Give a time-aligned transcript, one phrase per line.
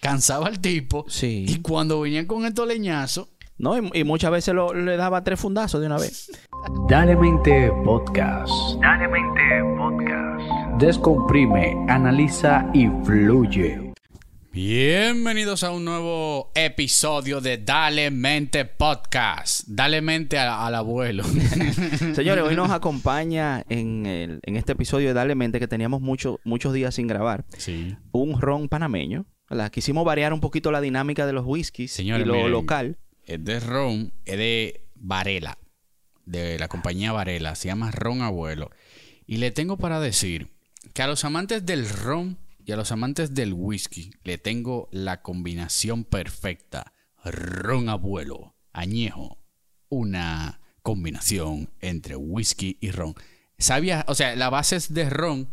[0.00, 1.04] cansaba al tipo.
[1.08, 1.44] Sí.
[1.48, 5.38] Y cuando venían con estos leñazos, No, y, y muchas veces lo- le daba tres
[5.38, 6.30] fundazos de una vez.
[6.88, 8.50] Dale Mente Podcast.
[8.80, 9.42] Dale Mente
[9.76, 10.80] Podcast.
[10.80, 13.92] Descomprime, analiza y fluye.
[14.52, 19.64] bienvenidos a un nuevo episodio de Dale Mente Podcast.
[19.68, 21.22] Dale mente a- al abuelo.
[22.14, 26.40] Señores, hoy nos acompaña en, el- en este episodio de Dale Mente que teníamos mucho-
[26.44, 27.44] muchos días sin grabar.
[27.58, 27.94] sí.
[28.12, 29.26] Un ron panameño.
[29.50, 29.70] ¿Verdad?
[29.70, 32.52] Quisimos variar un poquito la dinámica de los whiskies Señores, y lo miren.
[32.52, 32.98] local.
[33.26, 35.58] Es de ron, es de Varela,
[36.24, 38.70] de la compañía Varela, se llama Ron Abuelo.
[39.26, 40.48] Y le tengo para decir
[40.94, 45.22] que a los amantes del ron y a los amantes del whisky le tengo la
[45.22, 46.92] combinación perfecta.
[47.24, 49.38] Ron Abuelo, añejo,
[49.88, 53.14] una combinación entre whisky y ron.
[53.58, 55.48] Sabía, o sea, la base es de ron,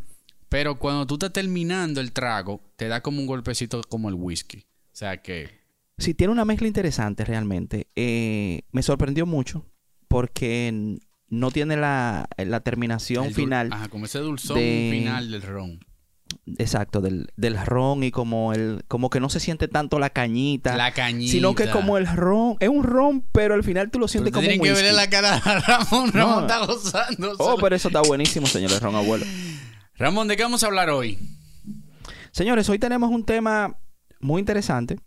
[0.49, 4.59] pero cuando tú estás terminando el trago, te da como un golpecito como el whisky.
[4.59, 5.65] O sea que
[5.99, 7.87] Sí, tiene una mezcla interesante realmente.
[7.95, 9.65] Eh, me sorprendió mucho
[10.07, 10.99] porque
[11.29, 13.69] no tiene la, la terminación final.
[13.73, 15.79] Ajá, como ese dulzón de- final del ron.
[16.57, 20.75] Exacto, del, del ron y como el, como que no se siente tanto la cañita.
[20.77, 21.31] La cañita.
[21.31, 24.31] Sino que como el ron, es un ron, pero al final tú lo Pero sientes
[24.33, 24.83] tú como un tienes que whisky.
[24.85, 26.11] verle la cara a Ramón.
[26.13, 26.19] No.
[26.19, 27.33] Ramón está gozando.
[27.39, 29.25] Oh, pero eso está buenísimo, señores, ron abuelo.
[29.97, 31.17] Ramón, ¿de qué vamos a hablar hoy?
[32.31, 33.79] Señores, hoy tenemos un tema
[34.19, 34.99] muy interesante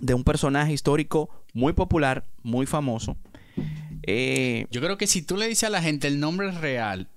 [0.00, 3.16] de un personaje histórico muy popular, muy famoso.
[4.02, 7.08] Eh, Yo creo que si tú le dices a la gente el nombre real,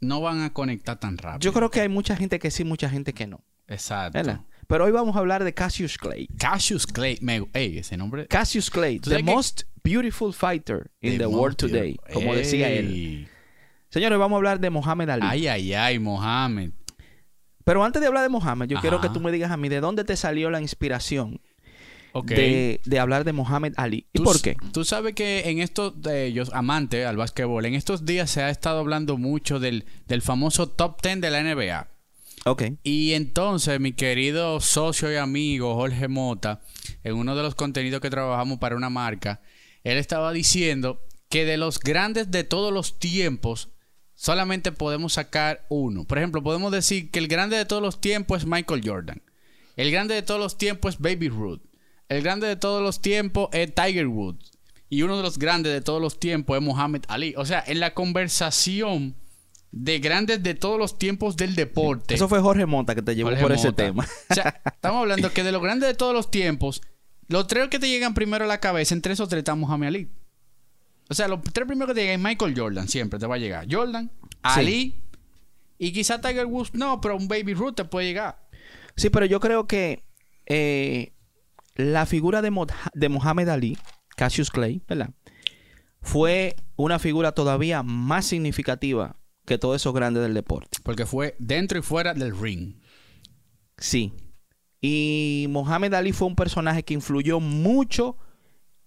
[0.00, 1.40] no van a conectar tan rápido.
[1.40, 3.42] yo creo que hay mucha gente que sí, mucha gente que no.
[3.66, 4.18] Exacto.
[4.18, 4.40] ¿verdad?
[4.66, 6.26] Pero hoy vamos a hablar de Cassius Clay.
[6.38, 7.18] Cassius Clay.
[7.22, 7.46] Me...
[7.54, 8.26] Ey, ese nombre...
[8.26, 13.28] Cassius Clay, ¿Tú the most beautiful fighter in de the world today, como decía él.
[13.94, 15.22] Señores, vamos a hablar de Mohamed Ali.
[15.24, 16.72] Ay, ay, ay, Mohamed.
[17.62, 19.78] Pero antes de hablar de Mohamed, yo quiero que tú me digas a mí de
[19.78, 21.40] dónde te salió la inspiración
[22.24, 24.08] de, de hablar de Mohamed Ali.
[24.12, 24.56] ¿Y por qué?
[24.72, 25.94] Tú sabes que en estos,
[26.52, 31.00] amante al básquetbol, en estos días se ha estado hablando mucho del, del famoso top
[31.00, 31.86] 10 de la NBA.
[32.46, 32.62] Ok.
[32.82, 36.62] Y entonces mi querido socio y amigo Jorge Mota,
[37.04, 39.40] en uno de los contenidos que trabajamos para una marca,
[39.84, 43.70] él estaba diciendo que de los grandes de todos los tiempos,
[44.14, 46.04] solamente podemos sacar uno.
[46.04, 49.22] Por ejemplo, podemos decir que el grande de todos los tiempos es Michael Jordan.
[49.76, 51.60] El grande de todos los tiempos es Baby Ruth.
[52.08, 54.52] El grande de todos los tiempos es Tiger Woods.
[54.88, 57.34] Y uno de los grandes de todos los tiempos es Muhammad Ali.
[57.36, 59.16] O sea, en la conversación
[59.72, 62.14] de grandes de todos los tiempos del deporte.
[62.14, 64.06] Eso fue Jorge Monta que te llevó Jorge por ese tema.
[64.30, 66.80] O sea, estamos hablando que de los grandes de todos los tiempos,
[67.26, 70.08] los tres que te llegan primero a la cabeza, entre esos tres está Muhammad Ali.
[71.08, 73.38] O sea, los tres primeros que te llegan es Michael Jordan, siempre te va a
[73.38, 73.66] llegar.
[73.70, 74.10] Jordan,
[74.42, 74.94] Ali
[75.78, 78.38] y quizá Tiger Woods no, pero un Baby Ruth te puede llegar.
[78.96, 80.04] Sí, pero yo creo que
[80.46, 81.12] eh,
[81.74, 83.78] la figura de, Mo- de Mohamed Ali,
[84.16, 85.10] Cassius Clay, ¿verdad?
[86.00, 89.16] Fue una figura todavía más significativa
[89.46, 90.78] que todos esos grandes del deporte.
[90.82, 92.76] Porque fue dentro y fuera del ring.
[93.76, 94.12] Sí.
[94.80, 98.16] Y Mohamed Ali fue un personaje que influyó mucho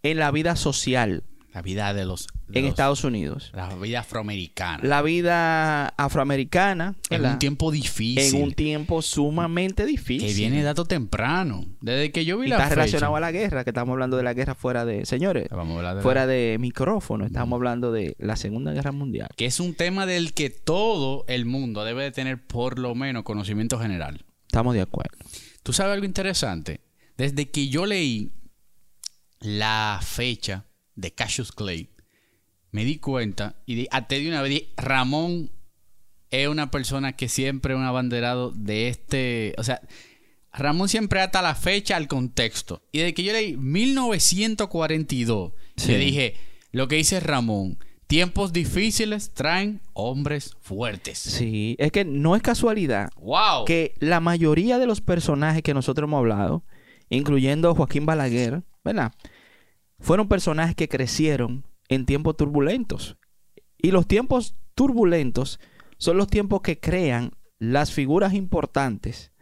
[0.03, 1.23] en la vida social
[1.57, 2.27] La vida de los...
[2.47, 3.49] de en los- Estados Unidos.
[3.55, 4.83] La vida afroamericana.
[4.83, 7.33] La vida afroamericana en ¿verdad?
[7.33, 8.35] un tiempo difícil.
[8.35, 10.27] en un tiempo sumamente difícil.
[10.29, 11.65] que viene dato temprano.
[11.81, 14.17] Desde que yo vi y la está fecha- relacionado a la guerra, que estamos hablando
[14.17, 15.07] de la guerra fuera de...
[15.07, 19.29] Señores, Vamos a de la- fuera de micrófono, estamos hablando de la Segunda Guerra Mundial.
[19.35, 23.23] que es un tema del que todo el mundo debe de tener por lo menos
[23.23, 24.23] conocimiento general.
[24.45, 25.17] Estamos de acuerdo.
[25.63, 26.81] ¿Tú sabes algo interesante?
[27.17, 28.31] Desde que yo leí
[29.39, 30.65] la fecha
[30.97, 31.89] de Cassius Clay,
[32.71, 35.51] me di cuenta y di, hasta de una vez Ramón
[36.29, 39.79] es una persona que siempre es un abanderado de este, o sea,
[40.51, 42.81] Ramón siempre ata la fecha al contexto.
[42.91, 45.91] Y desde que yo leí 1942, Sí.
[45.91, 46.35] le dije,
[46.71, 47.77] lo que dice Ramón,
[48.07, 51.19] tiempos difíciles traen hombres fuertes.
[51.19, 53.65] Sí, es que no es casualidad ¡Wow!
[53.65, 56.63] que la mayoría de los personajes que nosotros hemos hablado,
[57.09, 59.13] incluyendo Joaquín Balaguer, ¿verdad?
[60.07, 63.17] Fueron personajes que crecieron en tiempos turbulentos.
[63.77, 65.59] Y los tiempos turbulentos
[65.97, 69.33] son los tiempos que crean las figuras importantes,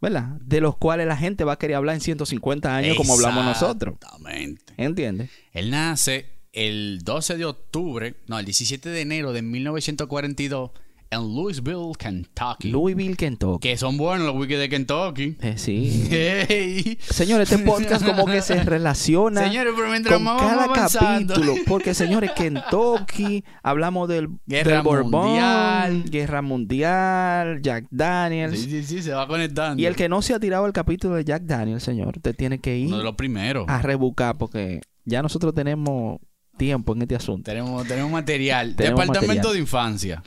[0.00, 0.40] ¿verdad?
[0.40, 3.96] De los cuales la gente va a querer hablar en 150 años como hablamos nosotros.
[3.96, 4.72] Exactamente.
[4.78, 5.30] ¿Entiendes?
[5.52, 10.70] Él nace el 12 de octubre, no, el 17 de enero de 1942
[11.10, 12.70] en Louisville, Kentucky.
[12.70, 13.68] Louisville, Kentucky.
[13.68, 15.36] que son buenos los wikis de Kentucky.
[15.40, 16.06] Eh, sí.
[16.10, 16.98] Hey.
[17.08, 21.54] Señores, este podcast como que se relaciona Señores, pero mientras con más cada avanzando- capítulo.
[21.66, 26.04] Porque, señores, Kentucky, hablamos del, Guerra del Bourbon, Mundial.
[26.10, 28.58] Guerra Mundial, Jack Daniels.
[28.58, 29.80] Sí, sí, sí, se va conectando.
[29.80, 32.58] Y el que no se ha tirado el capítulo de Jack Daniels, señor, usted tiene
[32.58, 33.66] que ir Uno de los primeros.
[33.68, 36.18] a rebuscar porque ya nosotros tenemos
[36.56, 37.50] tiempo en este asunto.
[37.50, 38.74] Tenemos, tenemos material.
[38.76, 39.54] Tenemos Departamento material.
[39.54, 40.22] de infancia.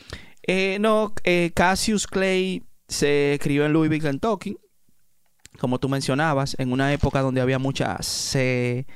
[0.48, 4.58] Eh, no, eh, Cassius Clay se crió en Louisville, Kentucky,
[5.60, 8.88] como tú mencionabas, en una época donde había mucha segregación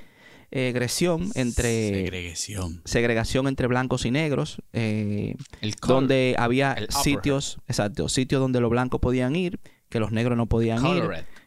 [1.36, 2.82] entre Segregación.
[2.86, 5.98] segregación entre blancos y negros, eh, El color.
[5.98, 9.60] donde había el sitios, exacto, sitios donde los blancos podían ir,
[9.90, 11.04] que los negros no podían ir.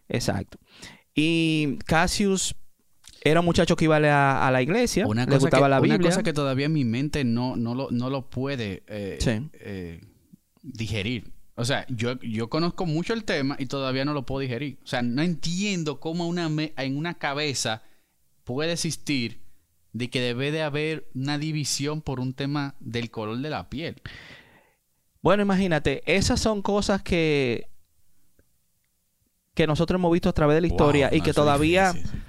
[0.09, 0.59] Exacto.
[1.15, 2.57] Y Cassius
[3.25, 5.81] era un muchacho que iba a la, a la iglesia, Una le gustaba que, la
[5.81, 6.11] una Biblia.
[6.11, 9.49] cosa que todavía mi mente no, no, lo, no lo puede eh, Sí.
[9.55, 10.01] eh,
[10.63, 11.33] digerir.
[11.57, 14.79] O sea, yo, yo conozco mucho el tema y todavía no lo puedo digerir.
[14.85, 17.83] O sea, no entiendo cómo una me- en una cabeza
[18.45, 19.41] puede existir
[19.93, 24.03] de que debe de haber una división por un tema del color de la piel.
[25.23, 27.69] Bueno, imagínate, esas son cosas que
[29.55, 32.24] que nosotros hemos visto a través de la historia Wow, y no, que todavía difícil.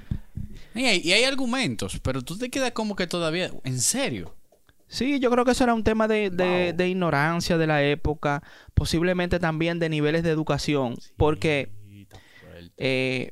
[0.75, 4.36] Y hay, y hay argumentos, pero tú te quedas como que todavía, ¿en serio?
[4.88, 6.77] Sí, yo creo que eso era un tema de, de- Wow.
[6.77, 8.44] de ignorancia de la época,
[8.75, 11.72] posiblemente también de niveles de educación, porque
[12.77, 13.31] eh,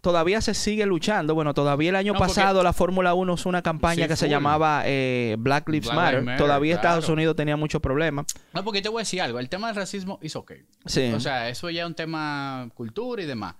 [0.00, 1.34] todavía se sigue luchando.
[1.34, 4.16] Bueno, todavía el año No, porque- pasado la Fórmula 1 usó una campaña Sí, que
[4.16, 6.36] se llamaba eh, Black Lives Black Matter.
[6.38, 7.08] Todavía Estados.
[7.08, 8.26] Unidos tenía muchos problemas.
[8.52, 9.38] No, porque te voy a decir algo.
[9.38, 10.52] El tema del racismo es ok.
[10.86, 11.12] Sí.
[11.14, 13.54] O sea, eso ya es un tema cultura y demás.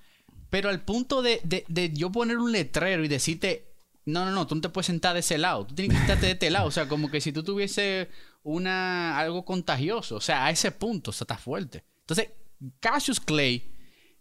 [0.50, 1.40] Pero al punto de,
[1.94, 3.72] yo poner un letrero y decirte,
[4.04, 5.66] no, no, no, tú no te puedes sentar de ese lado.
[5.66, 6.66] Tú tienes que sentarte de este lado.
[6.66, 8.08] O sea, como que si tú tuviese
[8.42, 10.16] una algo contagioso.
[10.16, 11.84] O sea, a ese punto, o sea, está fuerte.
[12.00, 12.30] Entonces,
[12.80, 13.72] Cassius Clay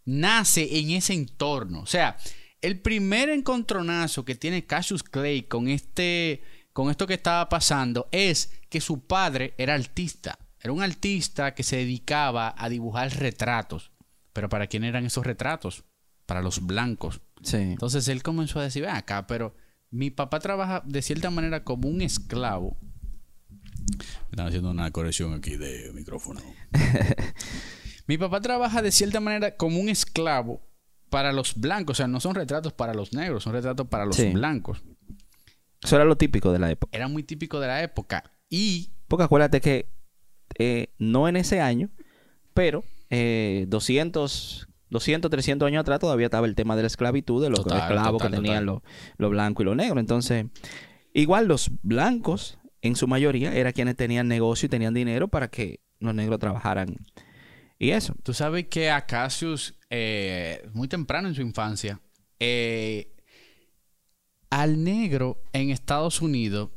[0.05, 1.81] nace en ese entorno.
[1.81, 2.17] O sea,
[2.61, 6.43] el primer encontronazo que tiene Cassius Clay con este
[6.73, 10.37] con esto que estaba pasando es que su padre era artista.
[10.61, 13.91] Era un artista que se dedicaba a dibujar retratos.
[14.33, 15.83] Pero ¿para quién eran esos retratos?
[16.29, 17.21] Para los blancos.
[17.43, 17.57] sí.
[17.57, 19.55] Entonces él comenzó a decir, ven acá, pero
[19.91, 22.77] mi papá trabaja de cierta manera como un esclavo.
[22.81, 26.39] Me están haciendo una corrección aquí de micrófono.
[28.07, 30.61] mi papá trabaja de cierta manera como un esclavo
[31.09, 31.95] para los blancos.
[31.95, 34.29] O sea, no son retratos para los negros, son retratos para los Sí.
[34.29, 34.83] blancos.
[35.81, 36.95] Eso era lo típico de la época.
[36.95, 38.31] Era muy típico de la época.
[38.49, 39.89] Y Porque acuérdate que
[40.59, 41.89] eh, no en ese año,
[42.53, 47.49] pero eh, 200, 200, 300 años atrás todavía estaba el tema de la esclavitud, de
[47.49, 48.81] los Total, esclavos total, que tenían los
[49.17, 49.99] los blancos y los negros.
[49.99, 50.45] Entonces,
[51.13, 55.81] igual los blancos, en su mayoría, eran quienes tenían negocio y tenían dinero para que
[55.99, 56.97] los negros trabajaran.
[57.77, 58.15] Y eso.
[58.23, 62.01] Tú sabes que a Cassius, eh, muy temprano en su infancia,
[62.39, 63.15] eh,
[64.49, 66.71] al negro en Estados Unidos,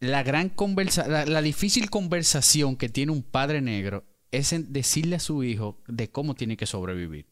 [0.00, 5.16] la gran conversa la, la difícil conversación que tiene un padre negro es en decirle
[5.16, 7.26] a su hijo de cómo tiene que sobrevivir.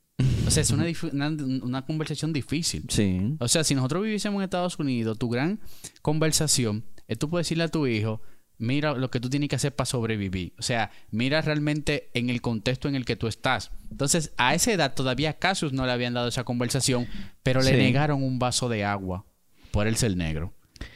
[0.47, 1.29] O sea, es una, una,
[1.63, 2.85] una conversación difícil.
[2.89, 3.37] Sí.
[3.41, 5.61] O sea, si nosotros viviésemos en Estados Unidos, tu gran
[6.03, 8.23] conversación es tú puedes decirle a tu hijo,
[8.59, 10.55] mira lo que tú tienes que hacer para sobrevivir.
[10.59, 13.71] O sea, mira realmente en el contexto en el que tú estás.
[13.91, 17.07] Entonces, a esa edad todavía a Cassius no le habían dado esa conversación,
[17.43, 17.77] pero le Sí.
[17.77, 19.27] negaron un vaso de agua
[19.73, 20.55] por él ser negro.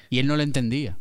[0.09, 0.97] Y él no lo entendía.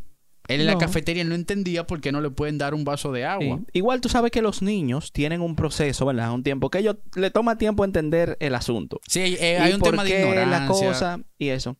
[0.50, 3.24] Él en la cafetería no entendía por qué no le pueden dar un vaso de
[3.24, 3.58] agua.
[3.58, 3.64] Sí.
[3.74, 6.32] Igual tú sabes que los niños tienen un proceso, ¿verdad?
[6.32, 9.00] Un tiempo que ellos le toma tiempo entender el asunto.
[9.06, 10.60] Sí, eh, y hay un por tema de ignorancia.
[10.60, 11.76] la cosa y eso.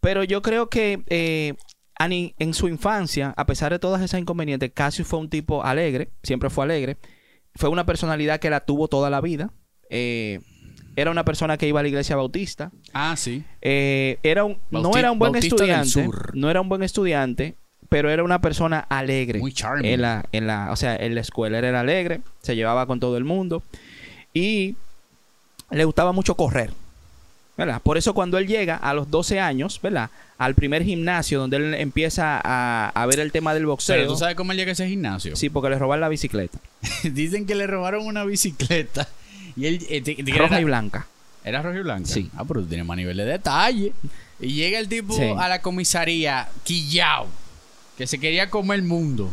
[0.00, 1.54] Pero yo creo que eh,
[1.96, 6.10] Ani, en su infancia, a pesar de todas esas inconvenientes, Cassius fue un tipo alegre,
[6.22, 6.98] siempre fue alegre.
[7.54, 9.52] Fue una personalidad que la tuvo toda la vida.
[9.90, 10.40] Eh,
[10.96, 12.72] era una persona que iba a la iglesia bautista.
[12.92, 13.44] Ah, sí.
[13.60, 16.08] Eh, era un, no era un buen Bautista estudiante.
[16.34, 17.56] No era un buen estudiante,
[17.88, 19.38] pero era una persona alegre.
[19.38, 19.84] Muy charming.
[19.92, 23.16] En la, en la, o sea, en la escuela era alegre, se llevaba con todo
[23.16, 23.62] el mundo
[24.32, 24.76] y
[25.70, 26.70] le gustaba mucho correr.
[27.56, 27.80] ¿verdad?
[27.80, 30.10] Por eso cuando él llega a los 12 años, ¿verdad?
[30.38, 34.06] Al primer gimnasio donde él empieza a, a ver el tema del Pero boxeo.
[34.08, 35.36] tú sabes cómo él llega a ese gimnasio.
[35.36, 36.58] Sí, porque le robaron la bicicleta.
[37.04, 39.06] Dicen que le robaron una bicicleta.
[39.54, 39.86] Y él.
[39.88, 41.06] eh, te- te- Roja era, y blanca.
[41.44, 42.08] ¿Era roja y blanca?
[42.08, 42.28] Sí.
[42.36, 43.92] Ah, pero tú tienes más nivel de detalle.
[44.40, 45.22] Y llega el tipo Sí.
[45.38, 47.28] a la comisaría, quillao,
[47.96, 49.30] que se quería comer el mundo.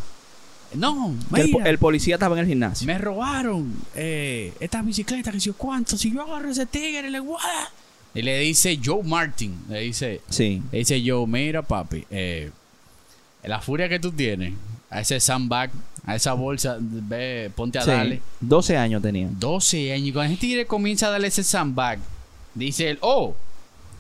[0.74, 2.88] No, el, mira, el policía estaba en el gimnasio.
[2.88, 7.20] me robaron eh, esta bicicleta, que si yo cuánto, si yo agarro ese tigre, le
[7.20, 7.68] dar".
[8.13, 10.62] Y le dice Joe Martin, le dice, Sí.
[10.72, 12.51] le dice Joe, mira papi, eh,
[13.44, 14.53] la furia que tú tienes,
[14.89, 15.72] a ese sandbag
[16.06, 18.22] a esa bolsa, ve, ponte a Sí, darle.
[18.39, 19.27] 12 años tenía.
[19.32, 20.08] 12 años.
[20.08, 22.00] Y cuando ese tigre comienza a darle ese sandbag,
[22.56, 23.36] dice él, oh,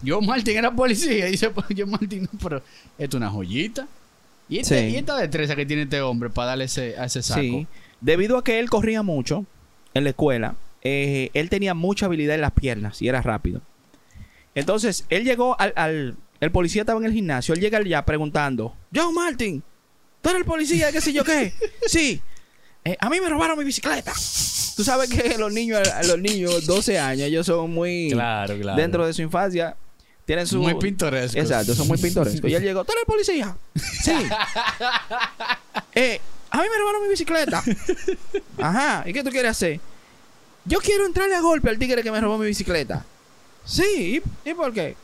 [0.01, 1.27] yo Martín era policía.
[1.27, 2.57] Y dice, pues yo Martín, no, pero
[2.97, 3.87] esto es una joyita.
[4.51, 4.93] Y, este- Sí.
[4.93, 7.41] y esta destreza que tiene este hombre para darle ese, a ese saco.
[7.41, 7.65] Sí.
[8.01, 9.45] Debido a que él corría mucho
[9.95, 13.61] en la escuela, eh, él tenía mucha habilidad en las piernas y era rápido.
[14.55, 17.53] Entonces, él llegó al, al- El policía estaba en el gimnasio.
[17.53, 19.61] Él llega allá preguntando: Yo, Martin,
[20.21, 20.91] ¿tú eres el policía?
[20.91, 21.53] ¿Qué sé yo qué?
[21.87, 22.19] sí.
[22.83, 24.11] "Eh, a mí me robaron mi bicicleta.
[24.75, 28.09] Tú sabes que los niños, los niños, 12 años, ellos son muy.
[28.11, 28.75] Claro, claro.
[28.81, 29.77] Dentro de su infancia,
[30.25, 30.59] tienen su.
[30.59, 31.35] Muy pintorescos.
[31.35, 32.49] Exacto, son muy pintorescos.
[32.49, 33.55] Y él llegó, ¿tú eres policía?
[33.75, 34.13] Sí.
[35.93, 37.61] Eh, a mí me robaron mi bicicleta.
[38.61, 39.77] Ajá, ¿y qué tú quieres hacer?
[40.63, 43.03] Yo quiero entrarle a golpe al tigre que me robó mi bicicleta.
[43.65, 44.95] Sí, ¿y, y por qué?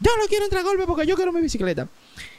[0.00, 1.86] Yo no quiero entrar a golpe porque yo quiero mi bicicleta.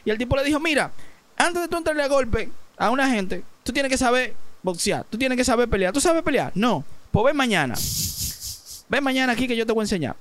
[0.03, 0.91] Y el tipo le dijo, mira,
[1.37, 5.17] antes de tú entrarle a golpe a una gente, tú tienes que saber boxear, tú
[5.17, 5.93] tienes que saber pelear.
[5.93, 6.51] ¿Tú sabes pelear?
[6.55, 6.83] No.
[7.11, 7.75] Pues ven mañana.
[8.89, 10.15] Ven mañana aquí que yo te voy a enseñar.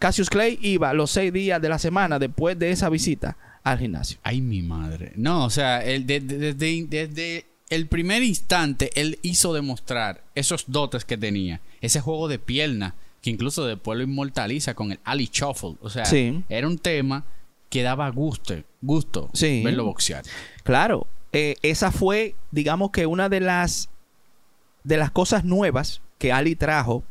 [0.00, 4.18] Cassius Clay iba los seis días de la semana después de esa visita al gimnasio.
[4.24, 5.12] Ay, mi madre.
[5.14, 6.20] No, o sea, desde,
[6.88, 11.60] desde el primer instante, él hizo demostrar esos dotes que tenía.
[11.80, 15.76] Ese juego de pierna, que incluso después lo inmortaliza con el Ali Shuffle.
[15.82, 16.42] O sea, Sí.
[16.48, 17.24] era un tema
[17.68, 19.62] que daba gusto, gusto Sí.
[19.62, 20.24] verlo boxear.
[20.64, 23.88] Claro, eh, esa fue, digamos que una de las
[24.82, 27.04] de las cosas nuevas que Ali trajo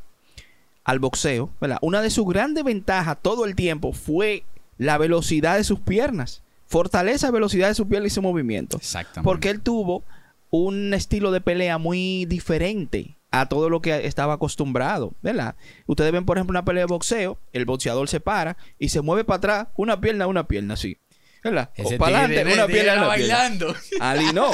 [0.90, 1.78] al boxeo, ¿verdad?
[1.82, 4.44] Una de sus grandes ventajas todo el tiempo fue
[4.80, 9.24] la velocidad de sus piernas, fortaleza, velocidad de sus piernas y su movimiento, Exactamente.
[9.24, 10.04] porque él tuvo
[10.50, 15.54] un estilo de pelea muy diferente a todo lo que estaba acostumbrado, ¿verdad?
[15.86, 19.24] Ustedes ven, por ejemplo, una pelea de boxeo, el boxeador se para y se mueve
[19.24, 20.98] para atrás, una pierna, una pierna, así.
[21.44, 21.70] ¿Verdad?
[21.76, 23.08] Ese o para adelante, una pierna, una pierna.
[23.08, 23.76] bailando.
[24.00, 24.50] Ali no.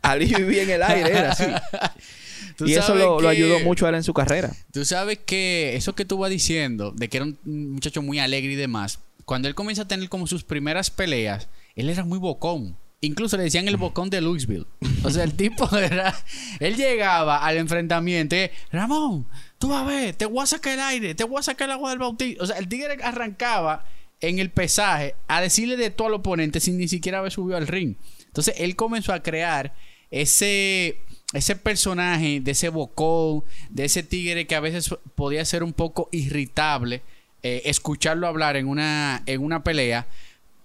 [0.00, 1.44] Ali vivía en el aire, era así.
[2.60, 4.52] Y eso lo, ayudó mucho a él en su carrera.
[4.72, 8.52] Tú sabes que eso que tú vas diciendo, de que era un muchacho muy alegre
[8.52, 12.76] y demás, cuando él comienza a tener como sus primeras peleas, él era muy bocón.
[13.00, 14.66] Incluso le decían el bocón de Louisville.
[15.02, 16.14] O sea, el tipo era.
[16.60, 19.26] Él llegaba al enfrentamiento y, Ramón,
[19.58, 21.72] tú vas a ver, te voy a sacar el aire, te voy a sacar el
[21.72, 22.42] agua del bautismo.
[22.42, 23.84] O sea, el tigre arrancaba
[24.20, 27.66] en el pesaje a decirle de todo al oponente sin ni siquiera haber subido al
[27.66, 27.96] ring.
[28.26, 29.74] Entonces él comenzó a crear
[30.10, 30.98] ese,
[31.32, 36.08] ese personaje de ese bocón, de ese tigre que a veces podía ser un poco
[36.12, 37.02] irritable,
[37.42, 40.06] eh, escucharlo hablar en una, en una pelea,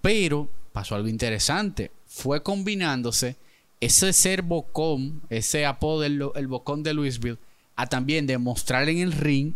[0.02, 1.90] pero pasó algo interesante.
[2.06, 3.36] Fue combinándose
[3.80, 7.38] ese ser bocón, ese apodo del el bocón de Louisville,
[7.76, 9.54] a también demostrar en el ring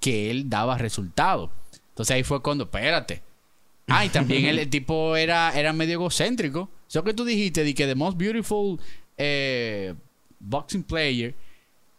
[0.00, 1.50] que él daba resultados.
[1.90, 3.22] Entonces ahí fue cuando, espérate.
[3.86, 6.70] Ah, y también el, el tipo era, era medio egocéntrico.
[6.88, 8.78] Eso que tú dijiste, de que the most beautiful
[9.16, 9.94] eh,
[10.40, 11.34] boxing player,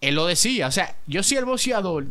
[0.02, 0.68] él lo decía.
[0.68, 2.08] O sea, yo soy el boxeador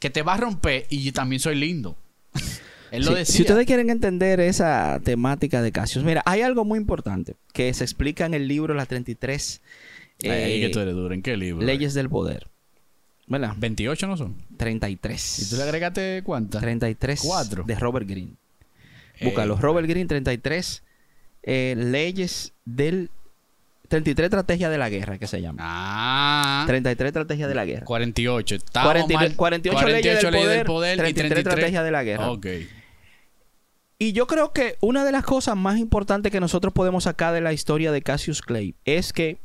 [0.00, 1.96] que te va a romper y también soy lindo.
[2.90, 3.34] él lo Sí, decía.
[3.36, 7.84] Si ustedes quieren entender esa temática de Cassius, mira, hay algo muy importante que se
[7.84, 9.60] explica en el libro Las 33
[10.22, 11.12] Ay, ay, que tú eh, eres duro.
[11.14, 11.64] ¿En qué libro?
[11.66, 12.48] Leyes del Poder.
[13.26, 13.54] ¿Verdad?
[13.56, 14.36] 28 no son.
[14.58, 15.38] 33.
[15.40, 16.60] ¿Y tú le agregaste cuántas?
[16.60, 17.64] 33 Cuatro.
[17.64, 18.32] de Robert Greene.
[19.18, 19.56] Eh, Búscalo.
[19.56, 20.82] Robert Greene, 33
[21.42, 23.10] eh, leyes del...
[23.88, 25.58] 33 estrategias de la guerra, que se llama.
[25.62, 26.64] Ah.
[26.66, 27.84] 33 estrategias de la guerra.
[27.84, 28.54] 48.
[28.54, 29.36] Estábamos 40 mal.
[29.36, 32.30] 48 leyes del poder, y 33 estrategias de la guerra.
[32.30, 32.46] Ok.
[33.98, 37.40] Y yo creo que una de las cosas más importantes que nosotros podemos sacar de
[37.40, 39.38] la historia de Cassius Clay es que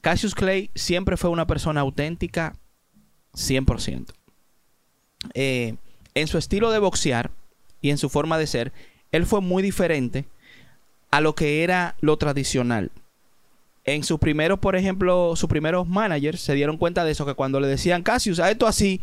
[0.00, 2.56] Cassius Clay siempre fue una persona auténtica
[3.34, 4.06] 100%.
[5.34, 5.76] Eh,
[6.14, 7.30] en su estilo de boxear
[7.80, 8.72] y en su forma de ser,
[9.12, 10.24] él fue muy diferente
[11.10, 12.90] a lo que era lo tradicional.
[13.84, 17.60] En sus primeros, por ejemplo, sus primeros managers se dieron cuenta de eso, que cuando
[17.60, 19.00] le decían Cassius, a esto así,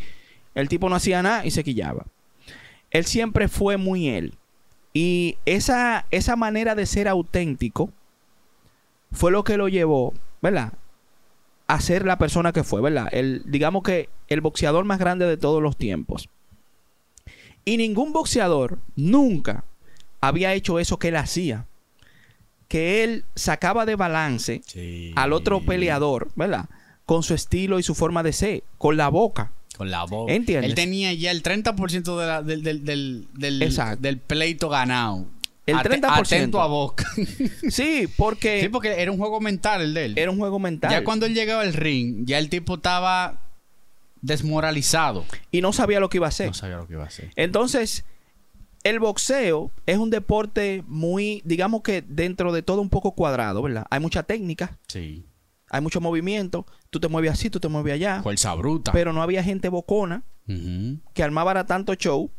[0.55, 2.05] el tipo no hacía nada y se quillaba.
[2.89, 4.33] Él siempre fue muy él.
[4.93, 7.91] Y esa, esa manera de ser auténtico
[9.11, 10.73] fue lo que lo llevó, ¿verdad?
[11.67, 13.07] A ser la persona que fue, ¿verdad?
[13.11, 16.29] El, digamos que el boxeador más grande de todos los tiempos.
[17.63, 19.63] Y ningún boxeador nunca
[20.19, 21.67] había hecho eso que él hacía.
[22.71, 25.11] Que él sacaba de balance Sí.
[25.17, 26.69] al otro peleador, ¿verdad?
[27.05, 29.51] Con su estilo y su forma de ser, con la boca.
[29.75, 30.31] Con la boca.
[30.31, 30.69] ¿Entiendes?
[30.69, 33.27] Él tenía ya el 30% de la- del, del, del,
[33.99, 35.25] del, pleito ganado.
[35.65, 36.19] El Ate- 30%.
[36.37, 37.05] Atento a boca.
[37.69, 40.17] Sí, porque sí, porque era un juego mental el de él.
[40.17, 40.91] era un juego mental.
[40.91, 43.41] Ya cuando él llegaba al ring, ya el tipo estaba
[44.21, 45.25] desmoralizado.
[45.51, 46.47] Y no sabía lo que iba a hacer.
[46.47, 47.31] No sabía lo que iba a hacer.
[47.35, 48.05] Entonces,
[48.83, 53.85] el boxeo es un deporte muy, digamos que dentro de todo un poco cuadrado, ¿verdad?
[53.89, 55.25] Hay mucha técnica, Sí.
[55.69, 58.91] hay mucho movimiento, tú te mueves así, tú te mueves allá, Fuerza bruta.
[58.91, 60.23] pero no había gente bocona
[61.13, 62.29] que armaba tanto show,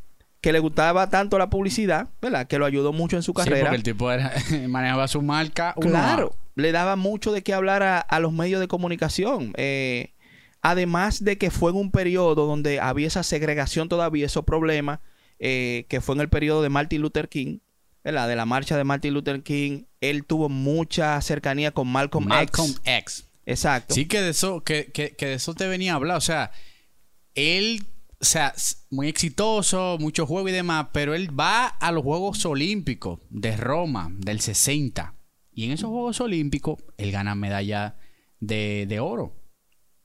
[0.43, 2.47] que le gustaba tanto la publicidad, ¿verdad?
[2.47, 3.61] Que lo ayudó mucho en su Sí, carrera.
[3.71, 4.33] porque el tipo era-
[4.69, 5.75] manejaba su marca.
[5.81, 9.53] Claro, le daba mucho de qué hablar a, a los medios de comunicación.
[9.57, 10.13] Eh,
[10.61, 14.99] además de que fue en un periodo donde había esa segregación todavía, esos problemas,
[15.45, 17.59] eh, que fue en el periodo de Martin Luther King,
[18.05, 18.29] ¿verdad?
[18.29, 19.83] De la marcha de Martin Luther King.
[20.01, 22.85] Él tuvo mucha cercanía con Malcolm, Malcolm X.
[22.85, 23.29] X.
[23.45, 23.93] Exacto.
[23.95, 26.17] Sí, que de eso, que, que- que de eso te venía a hablar.
[26.17, 26.53] O sea,
[27.35, 27.85] él,
[28.21, 28.55] o sea,
[28.91, 34.11] muy exitoso, mucho juego y demás, pero él va a los Juegos Olímpicos de Roma
[34.17, 35.17] del 60.
[35.53, 37.97] Y en esos Juegos Olímpicos, él gana medalla
[38.41, 39.37] de, de oro.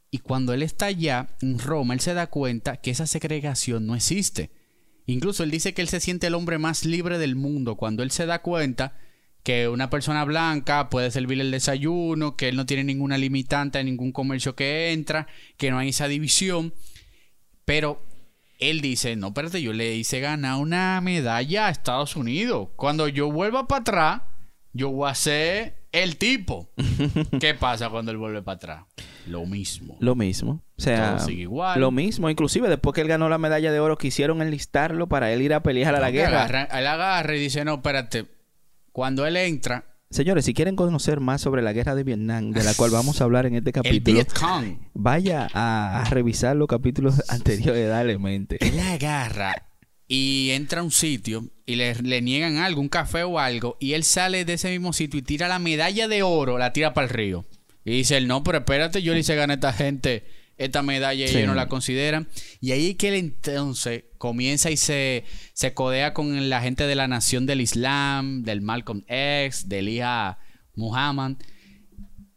[0.10, 3.94] Y cuando él está allá en Roma, él se da cuenta que esa segregación no
[3.96, 4.52] existe.
[5.08, 8.12] Incluso él dice que él se siente el hombre más libre del mundo cuando él
[8.12, 8.94] se da cuenta
[9.42, 13.86] que una persona blanca puede servir el desayuno, que él no tiene ninguna limitante en
[13.86, 16.74] ningún comercio que entra, que no hay esa división.
[17.64, 18.04] Pero
[18.60, 22.68] él dice, no, espérate, yo le hice ganar una medalla a Estados Unidos.
[22.76, 24.22] Cuando yo vuelva para atrás,
[24.74, 26.70] yo voy a ser el tipo.
[27.40, 28.84] ¿Qué pasa cuando él vuelve para atrás?
[29.28, 29.98] Lo mismo.
[30.00, 30.64] Lo mismo.
[30.78, 31.80] O sea, Todo sigue igual.
[31.80, 32.30] lo mismo.
[32.30, 35.62] Inclusive después que él ganó la medalla de oro, quisieron enlistarlo para él ir a
[35.64, 36.44] pelear a la guerra.
[36.46, 38.26] agarra- él agarra y dice, no, espérate.
[38.92, 42.74] Cuando él entra, Señores, si quieren conocer más sobre la guerra de Vietnam, de la
[42.76, 44.22] cual vamos a hablar en este capítulo,
[44.94, 48.58] vaya a, a revisar los capítulos anteriores, dale mente.
[48.62, 49.67] él agarra
[50.08, 53.94] y entra a un sitio y le, le niegan algo, un café o algo, y
[53.94, 57.08] él sale de ese mismo sitio y tira la medalla de oro, la tira para
[57.08, 57.46] el río.
[57.84, 60.26] Y dice él, no, pero espérate, yo le hice ganar a esta gente
[60.58, 61.38] esta medalla y Sí.
[61.38, 62.28] ellos no la consideran.
[62.62, 65.24] Y ahí que él entonces comienza y se,
[65.54, 70.40] se codea con la gente de la nación del Islam, del Malcolm X, del hija
[70.76, 71.34] Muhammad,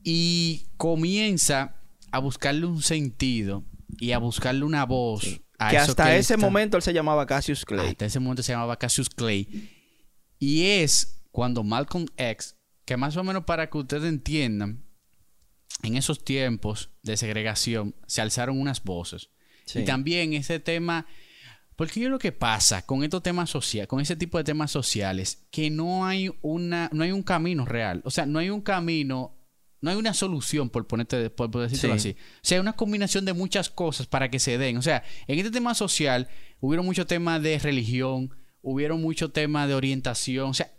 [0.04, 1.76] y comienza
[2.12, 3.64] a buscarle un sentido
[3.98, 5.40] y a buscarle una voz.
[5.68, 7.88] Que eso hasta ese está- momento él se llamaba Cassius Clay.
[7.88, 9.70] hasta ese momento se llamaba Cassius Clay.
[10.38, 14.84] Y es cuando Malcolm X, que más o menos para que ustedes entiendan,
[15.82, 19.30] en esos tiempos de segregación se alzaron unas voces.
[19.66, 19.80] Sí.
[19.80, 21.06] Y también ese tema,
[21.76, 25.46] porque yo lo que pasa con estos temas sociales, con ese tipo de temas sociales,
[25.50, 28.02] que no hay una, no hay un camino real.
[28.04, 29.38] O sea, no hay un camino,
[29.80, 32.10] no hay una solución, por ponerte, por, por decirlo Sí.
[32.10, 32.16] así.
[32.36, 34.76] O sea, hay una combinación de muchas cosas para que se den.
[34.76, 36.28] O sea, en este tema social
[36.60, 40.50] hubieron muchos temas de religión, hubieron muchos temas de orientación.
[40.50, 40.70] O sea,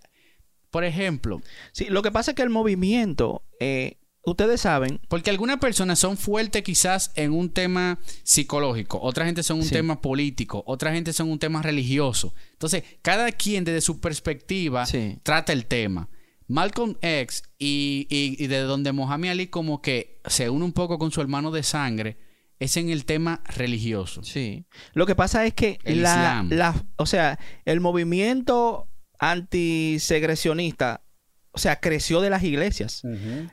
[0.70, 5.58] por ejemplo, Sí, lo que pasa es que el movimiento, eh, ustedes saben, Porque algunas
[5.58, 9.72] personas son fuertes quizás en un tema psicológico, otra gente son un Sí.
[9.72, 12.34] tema político, otra gente son un tema religioso.
[12.54, 15.18] Entonces, cada quien desde su perspectiva Sí.
[15.24, 16.08] trata el tema.
[16.52, 20.98] Malcolm X y, y- y de donde Mohamed Ali como que se une un poco
[21.00, 22.18] con su hermano de sangre
[22.60, 24.24] es en el tema religioso.
[24.24, 24.66] sí.
[24.94, 26.50] Lo que pasa es que El la, Islam.
[26.52, 28.88] la- o sea, el movimiento
[29.20, 31.02] antisegresionista,
[31.52, 33.02] o sea, creció de las iglesias.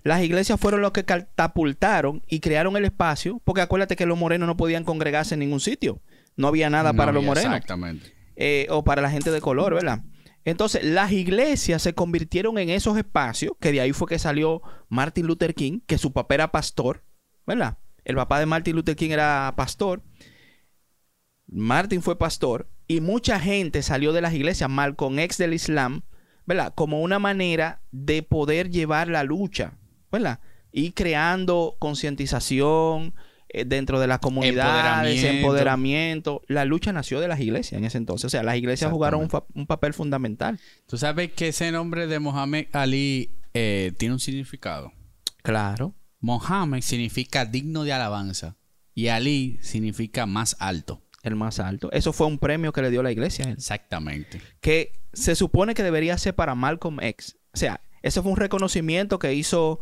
[0.04, 4.46] Las iglesias fueron los que catapultaron y crearon el espacio, porque acuérdate que los morenos
[4.46, 6.00] no podían congregarse en ningún sitio.
[6.36, 7.52] No había nada No para los morenos.
[7.54, 8.12] Exactamente.
[8.36, 10.02] eh, o para la gente de color, ¿verdad?
[10.48, 15.26] Entonces, las iglesias se convirtieron en esos espacios, que de ahí fue que salió Martin
[15.26, 17.04] Luther King, que su papá era pastor,
[17.46, 17.76] ¿verdad?
[18.02, 20.02] El papá de Martin Luther King era pastor.
[21.46, 26.04] Martin fue pastor y mucha gente salió de las iglesias, Malcolm X del Islam,
[26.46, 26.72] ¿verdad?
[26.74, 29.76] Como una manera de poder llevar la lucha,
[30.10, 30.40] ¿verdad?
[30.72, 33.14] Y creando concientización
[33.50, 35.28] eh, dentro de las comunidades, Empoderamiento.
[35.28, 36.42] empoderamiento.
[36.48, 38.26] La lucha nació de las iglesias en ese entonces.
[38.26, 40.60] O sea, las iglesias jugaron un, papel fundamental.
[40.86, 44.92] Tú sabes que ese nombre de Mohamed Ali eh, tiene un significado.
[45.42, 45.94] Claro.
[46.20, 48.56] Mohammed significa digno de alabanza
[48.94, 51.02] y Ali significa más alto.
[51.22, 51.90] El más alto.
[51.92, 53.54] Eso fue un premio que le dio la iglesia a él.
[53.54, 54.40] Exactamente.
[54.60, 57.38] que se supone que debería ser para Malcolm X.
[57.52, 59.80] O sea, ese fue un reconocimiento que hizo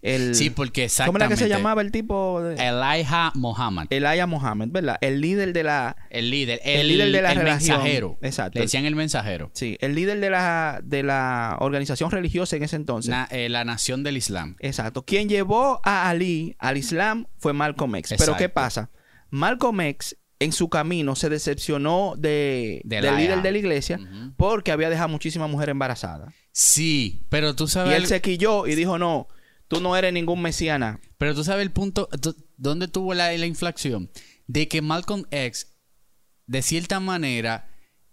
[0.00, 0.34] el...
[0.34, 1.24] Sí, porque ¿Cómo exactamente.
[1.24, 2.40] era que se llamaba el tipo?
[2.42, 2.54] De...
[2.54, 3.86] Elijah Muhammad.
[3.90, 4.96] Elijah Mohammed, ¿verdad?
[5.00, 5.96] El líder de la...
[6.10, 6.60] El líder.
[6.64, 7.78] El El, líder de la el relación.
[7.78, 8.18] mensajero.
[8.22, 8.58] Exacto.
[8.58, 9.50] Le decían el mensajero.
[9.54, 13.10] Sí, el líder de la, de la organización religiosa en ese entonces.
[13.10, 14.56] Na- eh, la nación del Islam.
[14.60, 15.04] Exacto.
[15.04, 18.14] Quien llevó a Ali al Islam fue Malcolm X.
[18.18, 18.90] Pero ¿qué pasa?
[19.30, 23.98] Malcolm X en su camino se decepcionó de, De del líder de la iglesia
[24.36, 26.32] porque había dejado muchísimas mujeres embarazadas.
[26.52, 27.96] Sí, pero tú Y sabes.
[27.96, 29.26] él el- se quilló y dijo, no,
[29.68, 31.00] tú no eres ningún mesiana.
[31.18, 32.08] Pero tú sabes el punto.
[32.56, 34.10] ¿Dónde tuvo la, la inflación?
[34.46, 35.68] De que Malcolm X,
[36.46, 37.68] de cierta manera,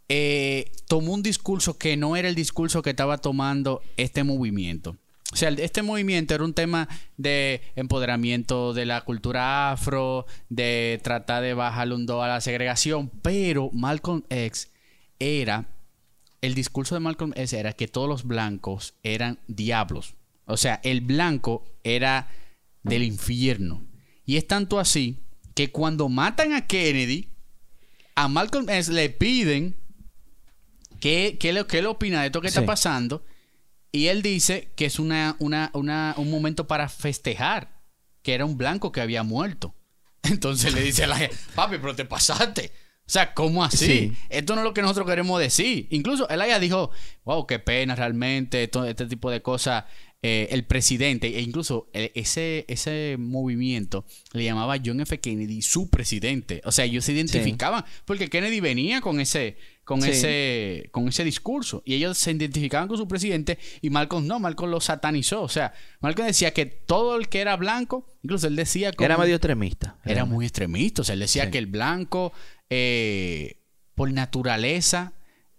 [0.08, 4.98] eh, tomó un discurso que no era el discurso que estaba tomando este movimiento.
[5.34, 6.88] O sea, este movimiento era un tema
[7.18, 13.10] de empoderamiento de la cultura afro, de tratar de bajar un do a la segregación,
[13.22, 14.72] pero Malcolm X
[15.18, 15.68] era,
[16.41, 20.15] el discurso de Malcolm X era que todos los blancos eran diablos.
[20.46, 22.28] O sea, el blanco era
[22.84, 23.86] del infierno.
[24.26, 25.20] Y es tanto así
[25.56, 27.30] que cuando matan a Kennedy,
[28.16, 29.76] a Malcolm X le piden
[31.00, 32.54] qué, qué, le- qué le opina de esto que Sí.
[32.58, 33.26] está pasando.
[33.92, 37.82] Y él dice que es una, una, una- un momento para festejar
[38.22, 39.76] que era un blanco que había muerto.
[40.24, 42.72] Entonces le dice a la gente, papi, pero te pasaste.
[43.08, 43.86] O sea, ¿cómo así?
[43.86, 44.18] Sí.
[44.30, 45.88] Esto no es lo que nosotros queremos decir.
[45.92, 46.90] Incluso Elaya dijo,
[47.24, 49.86] wow, qué pena realmente, todo este tipo de cosas.
[50.28, 55.20] Eh, el presidente, e incluso eh, ese, ese movimiento le llamaba John F.
[55.20, 56.62] Kennedy su presidente.
[56.66, 60.10] O sea, ellos se identificaban, porque Kennedy venía con ese, con Sí.
[60.10, 61.84] ese, con ese discurso.
[61.86, 65.44] Y ellos se identificaban con su presidente y Malcolm no, Malcolm lo satanizó.
[65.44, 69.20] O sea, Malcolm decía que todo el que era blanco, incluso él decía como- Era
[69.20, 70.00] medio extremista.
[70.06, 71.04] era muy extremista.
[71.04, 71.52] O sea, él decía Sí.
[71.52, 72.34] que el blanco,
[72.72, 73.58] eh,
[73.94, 75.14] por naturaleza,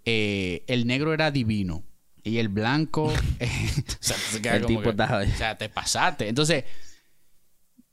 [0.04, 1.84] eh, el negro era divino.
[2.26, 3.12] Y el blanco.
[3.38, 3.48] eh,
[3.88, 6.28] o sea, se queda El como tipo que, estaba- O sea, te pasaste.
[6.28, 6.64] Entonces,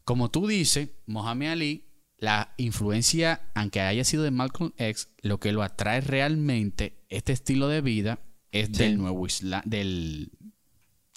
[0.04, 1.86] como tú dices, Mohamed Ali,
[2.18, 7.68] la influencia, aunque haya sido de Malcolm X, lo que lo atrae realmente, este estilo
[7.68, 8.20] de vida,
[8.52, 8.74] es Sí.
[8.84, 10.32] del nuevo Islam, del,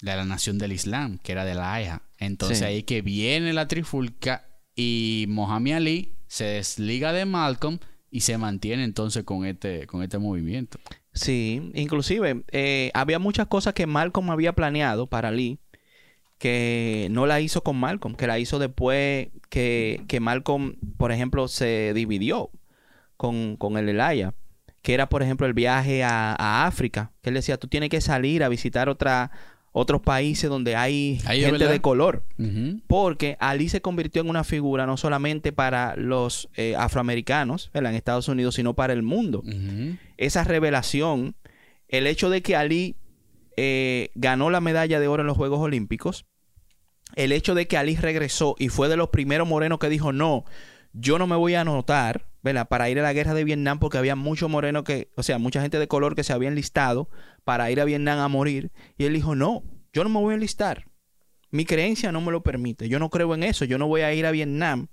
[0.01, 2.01] de la nación del Islam, que era de la AIA.
[2.19, 2.65] Entonces Sí.
[2.65, 8.83] ahí que viene la trifulca y Mohamed Ali se desliga de Malcolm y se mantiene
[8.83, 10.79] entonces con este, con este movimiento.
[11.13, 15.59] Sí, inclusive eh, había muchas cosas que Malcolm había planeado para Lee
[16.37, 21.47] que no la hizo con Malcolm, que la hizo después que, que Malcolm, por ejemplo,
[21.47, 22.51] se dividió
[23.17, 24.33] con, con el Elaya,
[24.81, 28.01] que era, por ejemplo, el viaje a, a África, que él decía, tú tienes que
[28.01, 29.31] salir a visitar otra,
[29.77, 32.23] otros países donde hay Ahí gente de color.
[32.87, 37.91] Porque Ali se convirtió en una figura no solamente para los eh, afroamericanos ¿verdad?
[37.91, 39.43] en Estados Unidos, sino para el mundo
[40.17, 41.35] esa revelación,
[41.87, 42.95] el hecho de que Ali
[43.55, 46.25] eh, ganó la medalla de oro en los Juegos Olímpicos,
[47.15, 50.43] el hecho de que Ali regresó y fue de los primeros morenos que dijo, no,
[50.93, 52.67] yo no me voy a anotar, ¿verdad?
[52.69, 55.61] Para ir a la guerra de Vietnam porque había muchos morenos que, o sea, mucha
[55.61, 57.09] gente de color que se habían listado
[57.43, 58.71] para ir a Vietnam a morir.
[58.97, 60.85] Y él dijo, no, yo no me voy a enlistar.
[61.51, 62.87] Mi creencia no me lo permite.
[62.87, 63.65] Yo no creo en eso.
[63.65, 64.87] Yo no voy a ir a Vietnam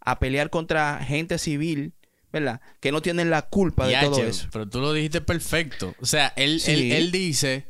[0.00, 1.94] a pelear contra gente civil,
[2.32, 2.60] ¿verdad?
[2.80, 4.48] Que no tienen la culpa de todo che, eso.
[4.52, 5.94] Pero tú lo dijiste perfecto.
[6.00, 6.72] O sea, él, Sí.
[6.72, 7.66] él, él dice.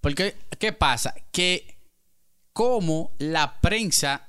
[0.00, 1.14] Porque, ¿qué pasa?
[1.32, 1.78] Que
[2.52, 4.28] como la prensa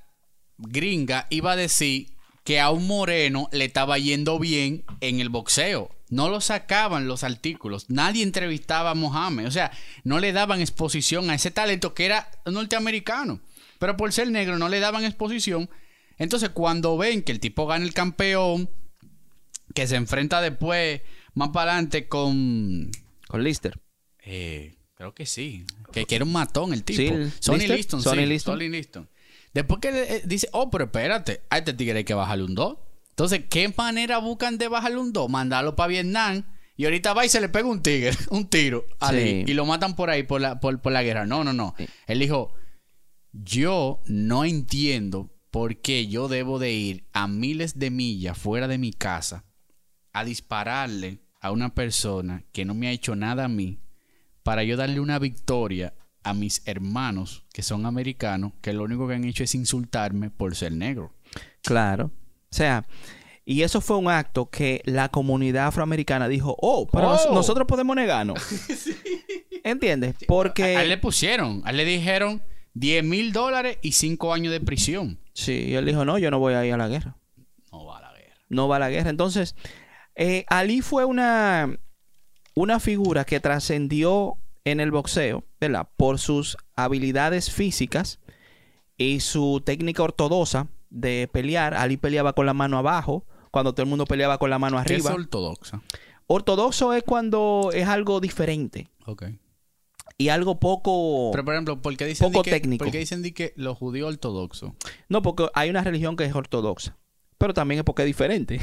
[0.57, 2.18] gringa iba a decir
[2.49, 5.95] que a un moreno le estaba yendo bien en el boxeo.
[6.09, 7.91] No lo sacaban los artículos.
[7.91, 9.45] Nadie entrevistaba a Mohamed.
[9.45, 9.71] O sea,
[10.03, 13.39] no le daban exposición a ese talento que era norteamericano.
[13.77, 15.69] Pero por ser negro no le daban exposición.
[16.17, 18.67] Entonces, cuando ven que el tipo gana el campeón,
[19.75, 21.01] que se enfrenta después,
[21.35, 22.89] más para adelante, con.
[23.27, 23.79] Con Lister.
[24.23, 25.65] eh, creo que sí.
[25.91, 26.99] Que, que era un matón el tipo.
[26.99, 28.27] Sí, Sonny Liston, Liston, Sonny sí.
[28.27, 28.53] Liston.
[28.55, 29.09] Sonny Liston.
[29.53, 32.77] Después que eh, dice, oh, pero espérate, a este tigre hay que bajarle un 2.
[33.09, 35.29] Entonces, ¿qué manera buscan de bajarle un 2?
[35.29, 36.43] Mandarlo para Vietnam.
[36.77, 39.43] Y ahorita va y se le pega un tigre, un tiro Sí.
[39.45, 41.25] Y lo matan por ahí por la, por, por la guerra.
[41.25, 41.75] No, no, no.
[41.77, 41.87] Sí.
[42.07, 42.53] Él dijo,
[43.33, 48.77] yo no entiendo por qué yo debo de ir a miles de millas fuera de
[48.77, 49.45] mi casa
[50.13, 53.79] a dispararle a una persona que no me ha hecho nada a mí
[54.43, 55.93] para yo darle una victoria
[56.29, 60.55] a mis hermanos que son americanos que lo único que han hecho es insultarme por
[60.55, 61.13] ser negro.
[61.63, 62.11] Claro.
[62.51, 62.85] O sea,
[63.45, 67.33] y eso fue un acto que la comunidad afroamericana dijo, oh, pero nos- Oh.
[67.33, 68.39] nosotros podemos negarnos.
[69.63, 70.15] ¿Entiendes?
[70.27, 70.77] Porque...
[70.77, 72.41] A él le pusieron, a él le dijeron
[72.73, 75.19] 10 mil dólares y 5 años de prisión.
[75.33, 77.15] Sí, y él dijo, no, yo no voy a ir a la guerra.
[77.71, 78.35] No va a la guerra.
[78.49, 79.09] No va a la guerra.
[79.09, 79.55] Entonces,
[80.15, 81.77] eh, Ali fue una,
[82.55, 85.89] una figura que trascendió en el boxeo, ¿verdad?
[85.97, 88.19] Por sus habilidades físicas
[88.97, 91.73] y su técnica ortodoxa de pelear.
[91.73, 94.95] Ali peleaba con la mano abajo, cuando todo el mundo peleaba con la mano ¿Qué
[94.95, 95.15] es arriba.
[95.21, 95.81] ortodoxa?
[96.27, 99.23] Ortodoxo es cuando es algo diferente Ok.
[100.17, 101.29] y algo poco...
[101.31, 102.85] Pero por ejemplo, ¿por qué dicen, Poco que, técnico.
[102.85, 104.73] ¿por qué dicen di que los judíos ortodoxos?
[105.07, 106.97] No, porque hay una religión que es ortodoxa,
[107.39, 108.59] pero también es porque es diferente.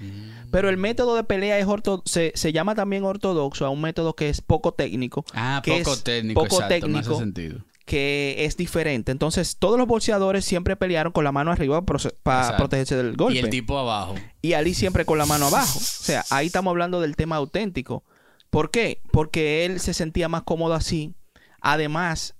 [0.00, 0.30] Mm.
[0.50, 4.14] Pero el método de pelea es orto se, se llama también ortodoxo a un método
[4.14, 7.18] que es poco técnico, Ah, que poco es técnico, poco exacto, me hace técnico.
[7.18, 7.58] sentido.
[7.84, 9.12] que es diferente.
[9.12, 11.82] Entonces, todos los boxeadores siempre pelearon con la mano arriba
[12.22, 13.34] para protegerse del golpe.
[13.38, 14.16] Y el tipo abajo.
[14.42, 15.78] y Ali siempre con la mano abajo.
[15.78, 18.02] O sea, ahí estamos hablando del tema auténtico.
[18.50, 19.00] ¿Por qué?
[19.12, 21.14] Porque él se sentía más cómodo así.
[21.60, 22.34] Además,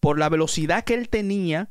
[0.00, 1.68] por la velocidad que él tenía,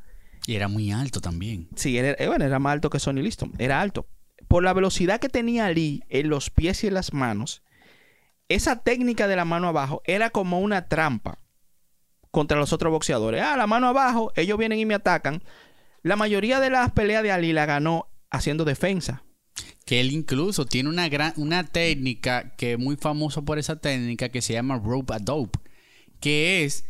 [0.47, 1.67] Y era muy alto también.
[1.75, 4.07] sí, él era, eh, bueno, era más alto que Sonny Liston, era alto.
[4.49, 7.61] Por la velocidad que tenía Ali en los pies y en las manos,
[8.47, 11.37] esa técnica de la mano abajo era como una trampa
[12.31, 13.43] contra los otros boxeadores.
[13.43, 15.43] Ah, la mano abajo, ellos vienen y me atacan.
[16.01, 19.23] La mayoría de las peleas de Ali la ganó haciendo defensa.
[19.85, 24.29] Que él incluso tiene una gran una técnica que es muy famoso por esa técnica
[24.29, 25.59] que se llama rope a dope,
[26.19, 26.85] que es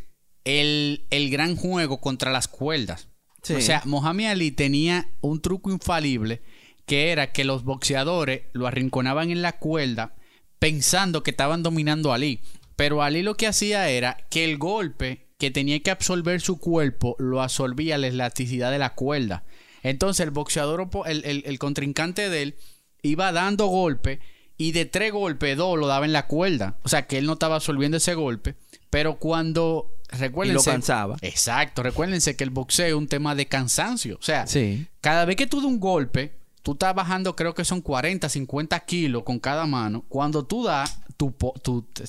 [0.46, 3.10] el, el gran juego contra las cuerdas.
[3.44, 3.56] Sí.
[3.56, 6.42] O sea, Mohamed Ali tenía un truco infalible
[6.90, 10.16] que era que los boxeadores lo arrinconaban en la cuerda
[10.58, 12.42] pensando que estaban dominando a Ali.
[12.76, 17.16] Pero Ali lo que hacía era que el golpe que tenía que absorber su cuerpo
[17.20, 19.44] lo absorbía la elasticidad de la cuerda.
[19.84, 22.56] Entonces el boxeador, el, el- el contrincante de él,
[23.04, 24.20] iba dando golpe
[24.58, 26.78] y de tres golpes, dos lo daba en la cuerda.
[26.84, 28.56] O sea que él no estaba absorbiendo ese golpe.
[28.90, 29.96] Pero cuando...
[30.12, 31.18] Recuérdense, cansaba.
[31.22, 34.18] Exacto, recuérdense que el boxeo es un tema de cansancio.
[34.20, 34.88] O sea, Sí.
[35.02, 38.80] cada vez que tú das un golpe, tú estás bajando, creo que son 40, 50
[38.82, 40.06] kilos con cada mano.
[40.10, 41.34] Cuando tú das, tú,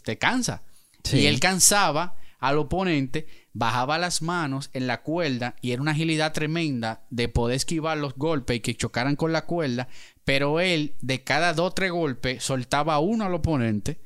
[0.02, 0.60] te cansas.
[1.04, 1.20] Sí.
[1.20, 6.32] Y él cansaba al oponente, bajaba las manos en la cuerda y era una agilidad
[6.32, 9.88] tremenda de poder esquivar los golpes y que chocaran con la cuerda.
[10.24, 13.98] Pero él, de cada dos o tres golpes, soltaba uno al oponente.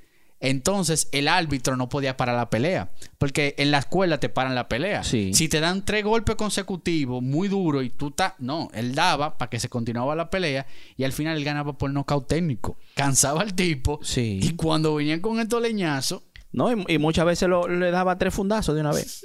[0.47, 2.91] Entonces el árbitro no podía parar la pelea.
[3.19, 5.03] Porque en la escuela te paran la pelea.
[5.03, 5.33] Sí.
[5.35, 8.35] Si te dan tres golpes consecutivos muy duros y tú estás.
[8.39, 11.91] No, él daba para que se continuaba la pelea y al final él ganaba por
[11.91, 12.77] nocaut técnico.
[12.95, 14.01] Cansaba al tipo.
[14.03, 14.39] Sí.
[14.43, 16.23] Y cuando venían con estos leñazos.
[16.53, 16.71] ¿no?
[16.73, 19.25] Y, y muchas veces lo- le daba tres fundazos de una vez.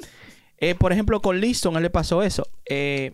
[0.57, 2.47] Eh, por ejemplo, con Liston, él le pasó eso.
[2.65, 3.13] Eh,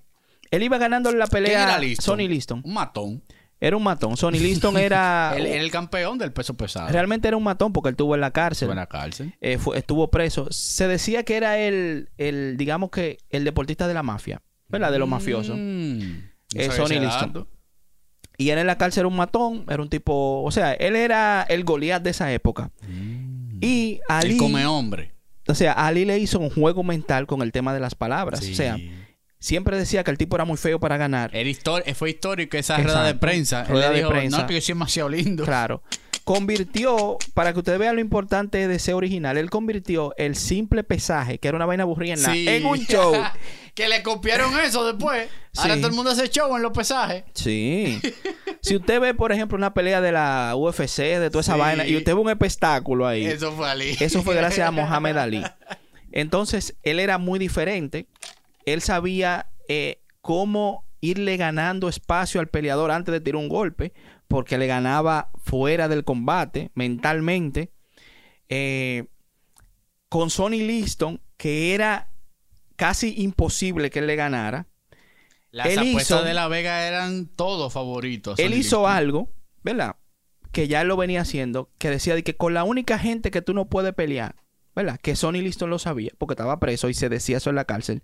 [0.52, 2.06] él iba ganando la ¿Quién pelea era Liston?
[2.06, 2.62] Sonny Liston.
[2.64, 3.24] Un matón.
[3.62, 4.18] Era un matón.
[4.18, 5.34] Sonny Liston era...
[5.38, 6.90] él era el campeón del peso pesado.
[6.90, 8.66] realmente era un matón porque él estuvo en la cárcel.
[8.68, 9.34] Estuvo en la cárcel.
[9.42, 10.48] Eh, fue- estuvo preso.
[10.52, 14.42] Se decía que era el, el, digamos que, el deportista de la mafia.
[14.68, 14.92] ¿Verdad?
[14.92, 15.56] De los mafiosos.
[15.58, 16.06] Mm, no
[16.56, 17.48] Eh, Sonny Liston.
[18.38, 19.64] Y él en la cárcel era un matón.
[19.70, 20.44] Era un tipo...
[20.44, 22.72] O sea, él era el Goliat de esa época.
[23.62, 24.34] Y Ali...
[24.34, 25.14] El come hombre.
[25.48, 28.40] O sea, Ali le hizo un juego mental con el tema de las palabras.
[28.42, 28.52] Sí.
[28.52, 28.78] O sea,
[29.46, 31.32] siempre decía que el tipo era muy feo para ganar.
[31.96, 32.94] Fue histórico esa Exacto.
[32.94, 33.64] rueda de prensa.
[33.66, 34.38] Rueda de dijo, prensa.
[34.40, 35.46] no, que yo soy demasiado lindo.
[35.46, 35.84] Claro.
[36.24, 41.38] Convirtió, para que ustedes vean lo importante de ser original, él convirtió el simple pesaje,
[41.38, 42.48] que era una vaina aburrida, Sí.
[42.48, 43.14] en un show.
[43.76, 45.28] que le copiaron eso después.
[45.58, 47.24] Ahora todo el mundo hace show en los pesajes.
[47.36, 48.02] Sí.
[48.62, 51.60] si usted ve, por ejemplo, una pelea de la UFC, de toda esa Sí.
[51.60, 53.96] vaina, y usted ve un espectáculo ahí, Eso fue Ali.
[54.00, 55.44] eso fue gracias a Mohamed Ali.
[56.12, 58.08] Entonces, él era muy diferente.
[58.66, 63.94] Él sabía eh, cómo irle ganando espacio al peleador antes de tirar un golpe,
[64.28, 67.72] porque le ganaba fuera del combate, mentalmente.
[68.50, 69.06] Eh,
[70.10, 72.10] con Sonny Liston, que era
[72.76, 74.68] casi imposible que él le ganara,
[75.52, 78.40] Las él apuestas hizo- de La Vega eran todos favoritos.
[78.40, 78.92] él hizo Liston.
[78.92, 79.30] algo,
[79.64, 79.96] ¿verdad?
[80.52, 83.42] Que ya él lo venía haciendo, que decía de que con la única gente que
[83.42, 84.36] tú no puedes pelear,
[84.76, 85.00] ¿verdad?
[85.02, 88.04] Que Sonny Liston lo sabía, porque estaba preso y se decía eso en la cárcel.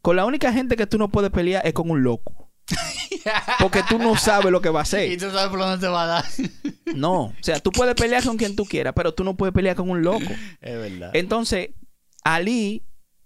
[0.00, 2.48] Con la única gente que tú no puedes pelear es con un loco.
[3.58, 5.18] Porque tú no sabes lo que va a Y hacer.
[5.18, 6.24] tú sabes por dónde te va a dar.
[6.94, 9.74] No, o sea, tú puedes pelear con quien tú quieras, pero tú no puedes pelear
[9.76, 10.26] con un loco.
[10.60, 11.10] es verdad.
[11.14, 11.70] Entonces,
[12.22, 12.84] Ali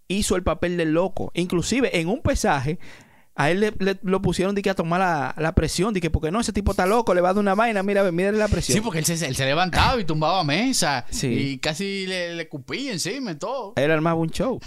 [0.08, 1.32] hizo el papel del loco.
[1.34, 2.78] Inclusive, en un pesaje,
[3.36, 5.92] a él le, le- lo pusieron de que a tomar la, la presión.
[5.94, 7.82] De que, porque no, ese tipo está loco, le va a dar una vaina.
[7.82, 8.76] Mira, mira la presión.
[8.78, 11.04] Sí, porque él se, él se levantaba y tumbaba mesa.
[11.10, 11.26] Sí.
[11.28, 13.74] Y casi le, le cupía encima y todo.
[13.76, 14.58] Él armaba un show.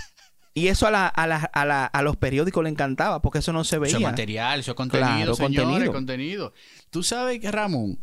[0.54, 3.54] Y eso a, la- a, la- a, la- a los periódicos le encantaba, porque eso
[3.54, 4.08] no se Eso es veía.
[4.08, 5.94] material, eso es contenido, Claro, señores, contenido.
[5.94, 6.54] contenido.
[6.90, 8.00] Tú sabes Ramón,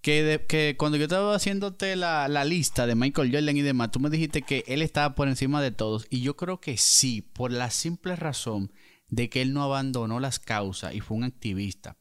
[0.00, 3.90] que, de- que cuando yo estaba haciéndote la, la lista de Michael Jordan y demás,
[3.90, 6.06] tú me dijiste que él estaba por encima de todos.
[6.10, 8.72] Y yo creo que sí, por la simple razón
[9.10, 11.96] de que él no abandonó las causas y fue un activista.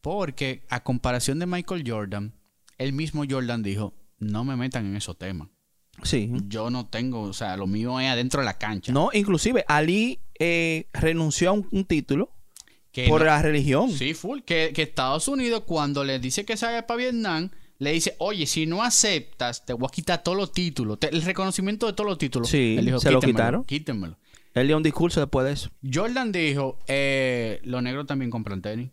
[0.00, 2.34] Porque a comparación de Michael Jordan,
[2.78, 5.48] el mismo Jordan dijo, no me metan en esos temas.
[6.02, 6.30] Sí.
[6.48, 8.92] Yo no tengo, o sea, lo mío es adentro de la cancha.
[8.92, 12.30] No, inclusive Ali eh, renunció a un, un título
[12.92, 13.90] Que por no- la religión.
[13.90, 14.40] Sí, full.
[14.40, 18.46] Que, que Estados Unidos, cuando le dice que se vaya para Vietnam, le dice, oye,
[18.46, 21.00] si no aceptas, te voy a quitar todos los títulos.
[21.00, 22.48] Te- el reconocimiento de todos los títulos.
[22.48, 23.64] Sí, Él dijo, se lo "Quítenmelo, quitaron.
[23.64, 24.18] Quítenmelo.
[24.56, 25.70] Él dio un discurso después de eso.
[25.92, 28.90] Jordan dijo, eh, los negros también compran tenis.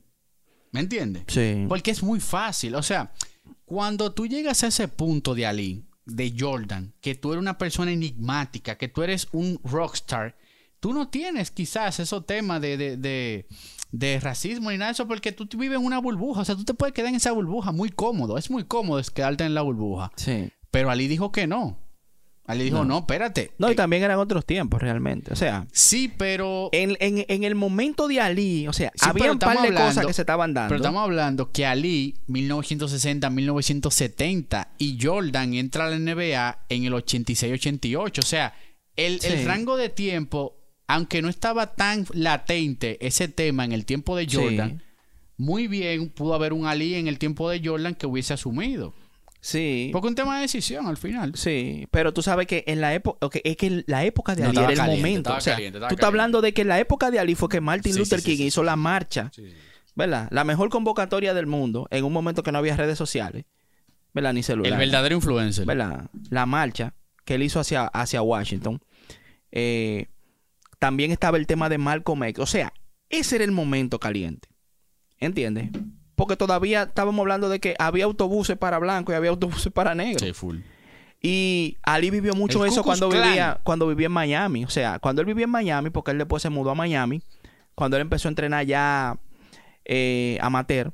[0.72, 1.24] ¿Me entiendes?
[1.28, 1.66] Sí.
[1.70, 2.76] Porque es muy fácil.
[2.76, 3.14] O sea,
[3.64, 7.94] cuando tú llegas a ese punto de Ali, de Jordan, que tú eres una persona
[7.94, 10.36] enigmática, que tú eres un rockstar,
[10.82, 13.48] tú no tienes quizás esos temas de, de, de,
[13.94, 16.42] de racismo ni nada de eso, porque tú vives en una burbuja.
[16.42, 18.38] O sea, tú te puedes quedar en esa burbuja muy cómodo.
[18.38, 20.12] Es muy cómodo es quedarte en la burbuja.
[20.18, 20.52] Sí.
[20.72, 21.80] Pero Ali dijo que no.
[22.46, 23.52] Ali dijo, no, espérate.
[23.58, 25.32] No, y Eh, también eran otros tiempos realmente.
[25.32, 26.70] O sea, Sí, pero...
[26.74, 30.06] en, en- en el momento de Ali, o sea, Sí, había un par de cosas
[30.06, 30.68] que se estaban dando.
[30.68, 36.94] Pero estamos hablando que Ali, 1960, 1970, y Jordan entra a la NBA en el
[36.94, 38.20] 86-88.
[38.20, 38.54] O sea,
[38.96, 44.16] el, el rango de tiempo, aunque no estaba tan latente ese tema en el tiempo
[44.18, 44.36] de Sí.
[44.36, 44.84] Jordan,
[45.38, 48.94] muy bien pudo haber un Ali en el tiempo de Jordan que hubiese asumido.
[49.46, 49.90] Sí.
[49.92, 51.34] Porque un tema de decisión al final.
[51.36, 54.50] Sí, pero tú sabes que en la época, ok, es que la época de No,
[54.50, 55.20] Ali era el caliente, momento.
[55.20, 56.22] estaba o sea, caliente, estaba tú estás caliente.
[56.22, 58.38] hablando de que en la época de Ali fue que Martin Sí, Luther sí, King
[58.38, 59.54] sí, hizo la marcha, Sí, sí.
[59.96, 60.30] ¿verdad?
[60.32, 63.44] La mejor convocatoria del mundo en un momento que no había redes sociales,
[64.14, 64.32] ¿verdad?
[64.32, 64.80] Ni El celular.
[64.80, 65.66] verdadero influencer.
[65.66, 66.10] ¿verdad?
[66.30, 66.94] La marcha
[67.26, 68.80] que él hizo hacia, hacia Washington.
[69.52, 70.08] Eh,
[70.80, 72.40] también estaba el tema de Malcolm X.
[72.42, 72.72] O sea,
[73.10, 74.48] ese era el momento caliente.
[75.20, 75.70] ¿Entiendes?
[76.24, 80.22] Porque todavía estábamos hablando de que había autobuses para blancos y había autobuses para negros.
[80.22, 80.60] Sí, full.
[81.22, 84.64] Y Ali vivió mucho El eso cuando vivía, cuando vivía en Miami.
[84.64, 87.22] O sea, cuando él vivía en Miami, porque él después se mudó a Miami,
[87.76, 89.20] cuando él empezó a entrenar ya
[89.84, 90.94] eh, amateur,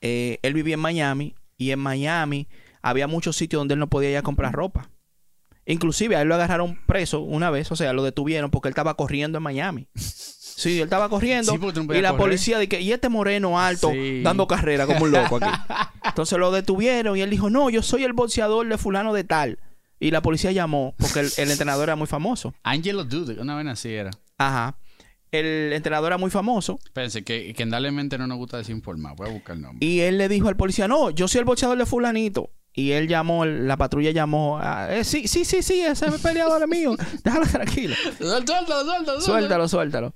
[0.00, 2.46] eh, él vivía en Miami y en Miami
[2.82, 4.90] había muchos sitios donde él no podía ir a comprar ropa.
[5.66, 8.94] Inclusive a él lo agarraron preso una vez, o sea, lo detuvieron porque él estaba
[8.94, 9.88] corriendo en Miami.
[10.54, 12.16] Sí, él estaba corriendo Sí, no y la correr.
[12.20, 14.22] policía de que y este moreno alto Sí.
[14.22, 15.46] dando carrera como un loco aquí.
[16.04, 19.58] Entonces lo detuvieron y él dijo, "No, yo soy el boxeador de fulano de tal."
[19.98, 22.54] Y la policía llamó porque el, el entrenador era muy famoso.
[22.64, 24.10] Angelo Dude, una vez así era.
[24.38, 24.76] Ajá.
[25.30, 29.16] El entrenador era muy famoso Espérense, que, que en Dale Mente no nos gusta desinformar.
[29.16, 29.86] Voy a buscar el nombre.
[29.86, 33.06] y él le dijo al policía, "No, yo soy el boxeador de fulanito." Y él
[33.06, 36.68] llamó, la patrulla llamó, a, "Eh, sí, sí, sí, sí, ese es el peleador es
[36.68, 36.96] mío.
[37.24, 37.94] Déjalo tranquilo.
[38.18, 40.14] Suéltalo, suéltalo, Suéltalo, suéltalo.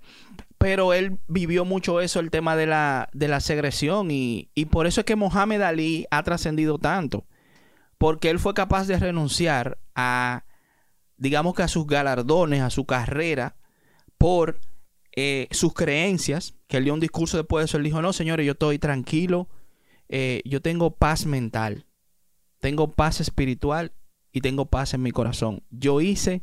[0.58, 4.10] Pero él vivió mucho eso, el tema de la, de la segresión.
[4.10, 7.26] Y, y por eso es que Mohamed Ali ha trascendido tanto.
[7.98, 10.44] Porque él fue capaz de renunciar a,
[11.18, 13.56] digamos que a sus galardones, a su carrera,
[14.16, 14.60] por
[15.14, 16.54] eh, sus creencias.
[16.68, 17.76] Que él dio un discurso después de eso.
[17.76, 19.48] Él dijo, no, señores, yo estoy tranquilo.
[20.08, 21.84] eh, yo tengo paz mental.
[22.66, 23.92] Tengo paz espiritual
[24.32, 25.62] y tengo paz en mi corazón.
[25.70, 26.42] Yo hice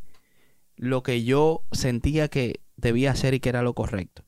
[0.77, 4.23] lo que yo sentía que debía hacer y que era lo correcto.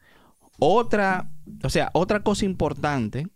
[0.59, 1.31] Otra,
[1.63, 3.27] o sea, otra cosa importante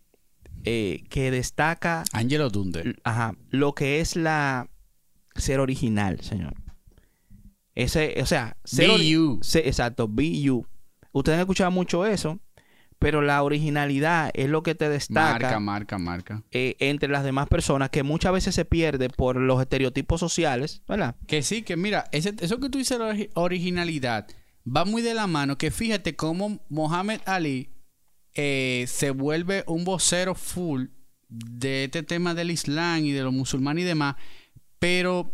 [0.64, 2.96] eh, que destaca Angelo Dunde.
[3.02, 4.68] ajá, lo que es la
[5.36, 6.52] ser original, señor.
[7.74, 9.38] Ese, o sea, ser Be you.
[9.42, 10.66] se- exacto, be you.
[11.12, 12.40] Ustedes han escuchado mucho eso,
[13.00, 16.42] pero la originalidad es lo que te destaca Marca, marca, marca.
[16.52, 21.16] eh, entre las demás personas que muchas veces se pierde por los estereotipos sociales, ¿verdad?
[21.26, 24.28] Que sí, que mira, ese- eso que tú dices, la ori- originalidad,
[24.64, 25.56] va muy de la mano.
[25.58, 27.70] Que fíjate cómo Mohamed Ali
[28.34, 30.84] eh, se vuelve un vocero full
[31.28, 34.16] de este tema del Islam y de los musulmanes y demás,
[34.78, 35.32] pero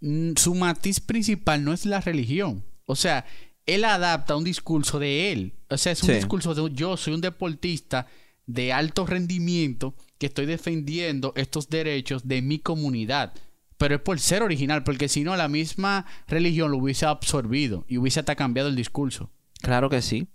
[0.00, 2.64] mm, su matiz principal no es la religión.
[2.86, 3.26] O sea,
[3.74, 5.54] él adapta un discurso de él.
[5.70, 6.14] O sea, es un Sí.
[6.16, 8.06] discurso de yo soy un deportista
[8.46, 13.32] de alto rendimiento que estoy defendiendo estos derechos de mi comunidad.
[13.76, 17.98] Pero es por ser original, porque si no, la misma religión lo hubiese absorbido y
[17.98, 19.30] hubiese hasta cambiado el discurso.
[19.60, 20.26] Claro que sí.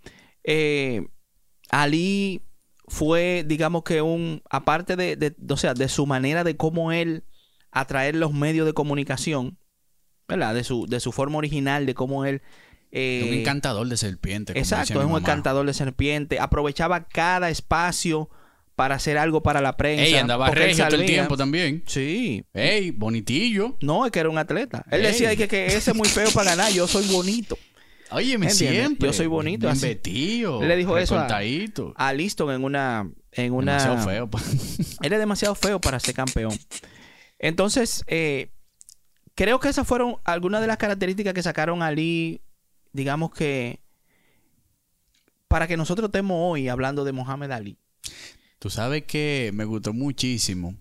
[0.46, 1.06] Eh,
[1.70, 2.44] Ali
[2.88, 7.24] fue, digamos que un, aparte de, de- o sea, de su manera de cómo él
[7.72, 9.58] atraer los medios de comunicación,
[10.28, 10.54] ¿verdad?
[10.54, 12.42] De su, de su forma original, de cómo él...
[12.96, 14.58] eh, un encantador de serpiente.
[14.58, 16.40] Exacto, es un encantador de serpiente.
[16.40, 18.30] Aprovechaba cada espacio
[18.76, 20.06] para hacer algo para la prensa.
[20.06, 21.84] Ey, andaba regio todo el tiempo también.
[21.88, 22.46] Sí.
[22.54, 23.78] Ey, bonitillo.
[23.82, 24.86] No, es que era un atleta.
[24.92, 25.08] Él Ey.
[25.12, 27.58] decía que, que ese es muy feo para ganar, yo soy bonito.
[28.12, 29.08] Oye, me siempre.
[29.08, 29.88] Yo soy bonito, así.
[29.88, 30.62] vestido.
[30.62, 31.28] Le dijo eso a-.
[31.96, 33.10] A Liston en una...
[33.32, 34.30] En una Demasiado feo.
[35.02, 36.56] Él es demasiado feo para ser campeón.
[37.40, 38.52] Entonces, eh,
[39.34, 42.42] creo que esas fueron algunas de las características que sacaron a Ali,
[42.94, 43.82] digamos que,
[45.48, 47.78] para que nosotros estemos hoy hablando de Mohamed Ali.
[48.60, 50.76] Tú sabes que me gustó muchísimo.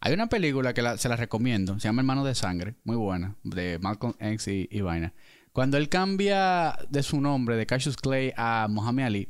[0.00, 1.78] Hay una película que la- se la recomiendo.
[1.78, 2.74] Se llama Hermano de Sangre.
[2.84, 3.36] Muy buena.
[3.42, 5.12] De Malcolm X y, y vaina.
[5.52, 9.28] Cuando él cambia de su nombre, de Cassius Clay a Muhammad Ali,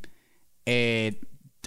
[0.67, 1.21] eh,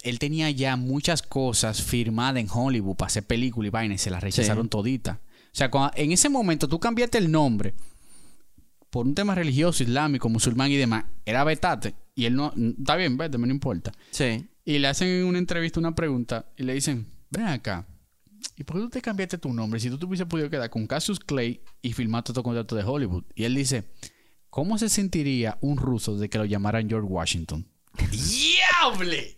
[0.03, 4.09] él tenía ya muchas cosas firmadas en Hollywood para hacer película y vaina y se
[4.09, 4.69] las rechazaron Sí.
[4.69, 5.17] toditas.
[5.17, 7.73] O sea, cuando- en ese momento tú cambiaste el nombre
[8.89, 11.05] por un tema religioso, islámico, musulmán y demás.
[11.25, 11.95] Era vetate.
[12.15, 12.53] Y él no...
[12.77, 13.91] Está bien, vete, me no importa.
[14.11, 14.47] Sí.
[14.65, 17.87] Y le hacen en una entrevista una pregunta y le dicen, ven acá,
[18.55, 20.85] ¿y por qué tú te cambiaste tu nombre si tú te hubiese podido quedar con
[20.87, 23.23] Cassius Clay y filmar todo contrato de Hollywood?
[23.35, 23.85] Y él dice,
[24.49, 27.67] ¿cómo se sentiría un ruso de que lo llamaran George Washington?
[28.11, 29.37] ¡Diable!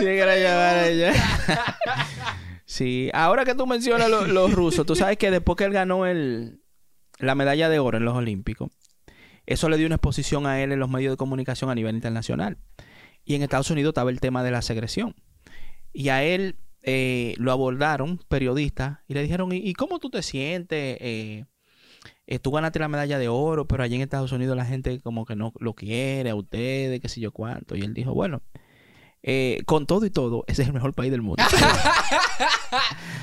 [0.00, 1.12] Ella.
[2.64, 6.06] Sí, ahora que tú mencionas lo- los rusos, tú sabes que después que él ganó
[6.06, 6.59] el,
[7.20, 8.70] la medalla de oro en los Olímpicos,
[9.46, 12.58] eso le dio una exposición a él en los medios de comunicación a nivel internacional.
[13.24, 15.14] Y en Estados Unidos estaba el tema de la segresión.
[15.92, 20.22] Y a él eh, lo abordaron periodistas y le dijeron, ¿y, y cómo tú te
[20.22, 20.96] sientes?
[21.00, 21.44] Eh,
[22.26, 25.26] eh, tú ganaste la medalla de oro, pero allí en Estados Unidos la gente como
[25.26, 27.76] que no lo quiere a ustedes, qué sé yo cuánto.
[27.76, 28.42] Y él dijo, bueno,
[29.22, 31.42] eh, con todo y todo, ese es el mejor país del mundo.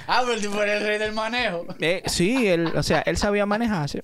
[0.10, 1.66] Ah, pero tipo era el rey del manejo.
[1.80, 4.00] Eh, sí, él, o sea, él sabía manejarse.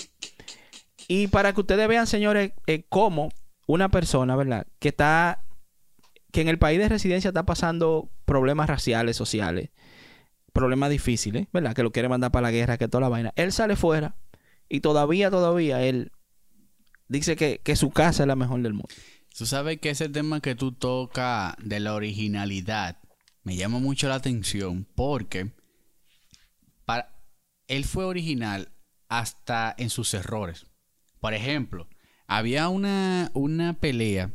[1.07, 3.29] Y para que ustedes vean, señores, eh, cómo
[3.67, 4.67] una persona, ¿verdad?
[4.79, 5.45] Que está,
[6.33, 9.69] que en el país de residencia está pasando problemas raciales, sociales,
[10.51, 11.73] problemas difíciles, ¿verdad?
[11.73, 13.31] Que lo quiere mandar para la guerra, que toda la vaina.
[13.37, 14.15] Él sale fuera
[14.67, 16.11] y todavía, todavía, él
[17.07, 18.89] dice que, que su casa es la mejor del mundo.
[19.35, 22.99] Tú sabes que ese tema que tú tocas de la originalidad
[23.41, 25.51] me llama mucho la atención porque
[26.85, 27.15] para,
[27.67, 28.71] él fue original
[29.09, 30.67] hasta en sus errores.
[31.19, 31.89] Por ejemplo,
[32.27, 34.31] había una, una pelea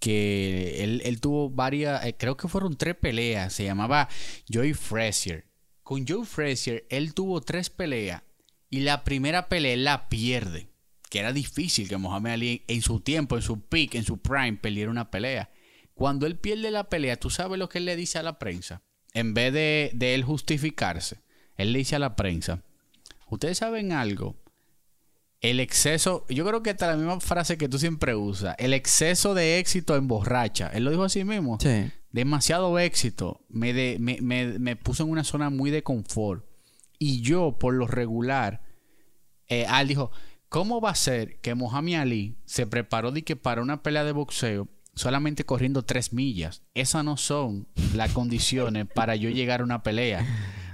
[0.00, 4.08] que él, él tuvo varias, eh, creo que fueron tres peleas, se llamaba
[4.52, 5.46] Joey Frazier.
[5.84, 8.22] Con Joe Frazier, él tuvo tres peleas
[8.68, 10.73] y la primera pelea la pierde.
[11.14, 14.54] Que era difícil que Mohamed Ali en su tiempo, en su peak, en su prime,
[14.54, 15.48] perdiera una pelea.
[15.94, 18.82] Cuando él pierde la pelea, ¿tú sabes lo que él le dice a la prensa?
[19.12, 21.18] En vez de, de él justificarse,
[21.56, 22.64] él le dice a la prensa,
[23.30, 24.34] ustedes saben algo,
[25.40, 29.34] el exceso, yo creo que hasta la misma frase que tú siempre usas, el exceso
[29.34, 30.66] de éxito emborracha.
[30.74, 31.58] Él lo dijo así mismo.
[31.60, 31.92] Sí.
[32.10, 36.44] Demasiado éxito me, de- me, me- me puso en una zona muy de confort.
[36.98, 38.62] Y yo, por lo regular,
[39.48, 40.10] eh, Al dijo,
[40.54, 44.12] ¿cómo va a ser que Mohamed Ali se preparó de que para una pelea de
[44.12, 46.62] boxeo solamente corriendo tres millas?
[46.74, 50.24] Esas no son las condiciones para yo llegar a una pelea.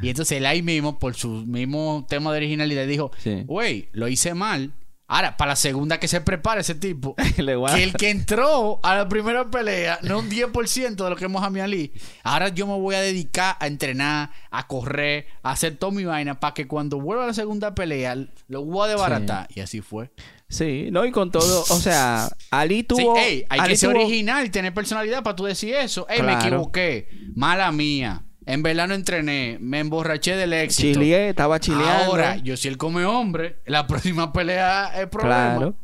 [0.03, 3.45] Y entonces él ahí mismo, por su mismo tema de originalidad, dijo, Sí.
[3.47, 4.75] güey, lo hice mal.
[5.13, 9.09] Ahora, para la segunda que se prepare ese tipo, que el que entró a la
[9.09, 11.93] primera pelea, no un 10% de lo que es Mohamed Ali.
[12.23, 16.39] Ahora yo me voy a dedicar a entrenar, a correr, a hacer todo mi vaina
[16.39, 18.15] para que cuando vuelva a la segunda pelea
[18.47, 19.49] lo voy a desbaratar.
[19.53, 20.13] Y así fue.
[20.49, 23.17] Sí, no, y con todo, o sea, Ali Sí, tuvo...
[23.17, 26.07] ey, hay Ali que ser tuvo- original y tener personalidad para tú decir eso.
[26.09, 27.09] Ey, me equivoqué.
[27.35, 28.23] Mala mía.
[28.51, 29.59] En verdad no entrené.
[29.61, 30.99] Me emborraché del éxito.
[30.99, 32.05] Chileé, estaba chileando.
[32.05, 35.57] Ahora, yo si él come hombre, la próxima pelea es problema.
[35.57, 35.75] Claro.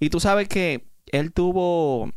[0.00, 2.10] Y tú sabes que él tuvo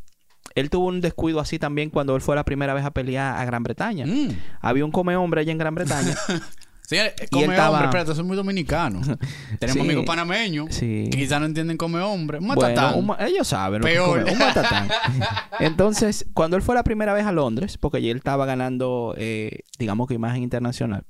[0.55, 3.45] él tuvo un descuido así también cuando él fue la primera vez a pelear a
[3.45, 4.05] Gran Bretaña.
[4.05, 4.29] Mm.
[4.61, 6.15] Había un come hombre allá en Gran Bretaña.
[6.89, 8.99] Señores, Y come él estaba- hombre, espérate, soy muy dominicano.
[9.59, 9.79] Tenemos Sí.
[9.79, 11.07] amigos panameños Sí.
[11.11, 12.39] que quizás no entienden come hombre.
[12.39, 12.97] Un bueno, matatán.
[12.97, 14.21] un ellos saben Peor.
[14.21, 14.89] come, un matatán.
[15.59, 19.59] Entonces, cuando él fue la primera vez a Londres, porque ya él estaba ganando, eh,
[19.77, 21.05] digamos que imagen internacional,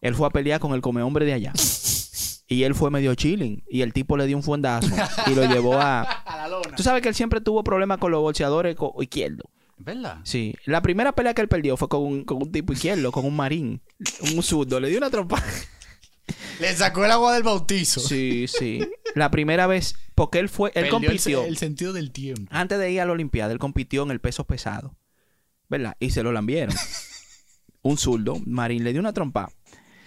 [0.00, 1.52] él fue a pelear con el come hombre de allá.
[2.46, 3.62] Y él fue medio chilling.
[3.70, 4.88] Y el tipo le dio un fuendazo
[5.28, 6.02] y lo llevó a...
[6.26, 6.74] A la lona.
[6.76, 9.46] Tú sabes que él siempre tuvo problemas con los boxeadores co- izquierdos.
[9.84, 10.20] ¿Verdad?
[10.24, 10.54] Sí.
[10.64, 13.36] La primera pelea que él perdió fue con un, con un tipo izquierdo, con un
[13.36, 13.82] marín,
[14.34, 14.80] un zurdo.
[14.80, 15.42] Le dio una trompa.
[16.60, 18.00] Le sacó el agua del bautizo.
[18.00, 18.80] Sí, sí.
[19.14, 21.44] La primera vez, porque él fue, él Perdió compitió.
[21.44, 22.50] El, sentido del tiempo.
[22.50, 24.96] Antes de ir a la Olimpiada, él compitió en el peso pesado.
[25.68, 25.96] ¿Verdad?
[26.00, 26.74] Y se lo lambieron.
[27.82, 29.50] un zurdo, marín, le dio una trompa.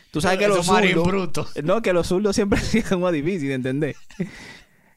[0.10, 1.08] Tú sabes que los zurdos...
[1.08, 1.52] brutos.
[1.64, 3.96] No, que los zurdos siempre es como difícil de entender.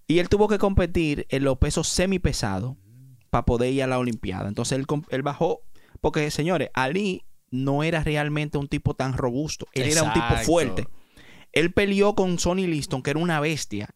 [0.07, 2.77] Y él tuvo que competir en los pesos semipesados
[3.31, 4.49] para poder ir a la Olimpiada.
[4.49, 5.63] Entonces él, él bajó,
[6.01, 9.67] porque señores, Ali no era realmente un tipo tan robusto.
[9.73, 10.87] Él era un tipo fuerte.
[11.53, 13.91] Él peleó con Sonny Liston, que era una bestia.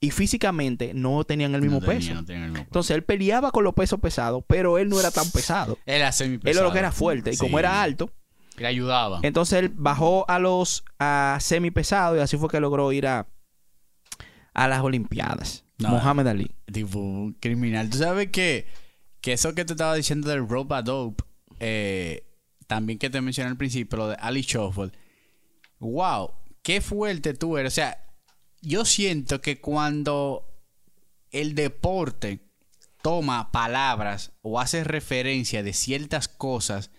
[0.00, 2.14] Y físicamente no tenían el mismo No tenía, peso.
[2.14, 2.68] no tenía el mismo peso.
[2.68, 5.76] Entonces él peleaba con los pesos pesados, pero él no era tan pesado.
[5.86, 7.32] Él era semi Él era lo que era fuerte.
[7.32, 8.12] Y como era alto,
[8.56, 9.18] Le ayudaba.
[9.22, 13.26] entonces él bajó a los a semipesados y así fue que logró ir a,
[14.54, 15.64] a las Olimpiadas.
[15.78, 15.90] No.
[15.90, 16.50] Mohamed Ali.
[16.72, 17.88] Tipo, un criminal.
[17.88, 18.66] Tú sabes que,
[19.20, 21.24] que eso que te estaba diciendo del rope a dope,
[21.60, 22.24] eh,
[22.66, 24.92] también que te mencioné al principio, lo de Ali Shuffle.
[25.78, 27.72] Wow, qué fuerte tú eres.
[27.72, 28.04] O sea,
[28.60, 30.44] yo siento que cuando
[31.30, 32.40] el deporte
[33.02, 36.90] toma palabras o hace referencia de ciertas cosas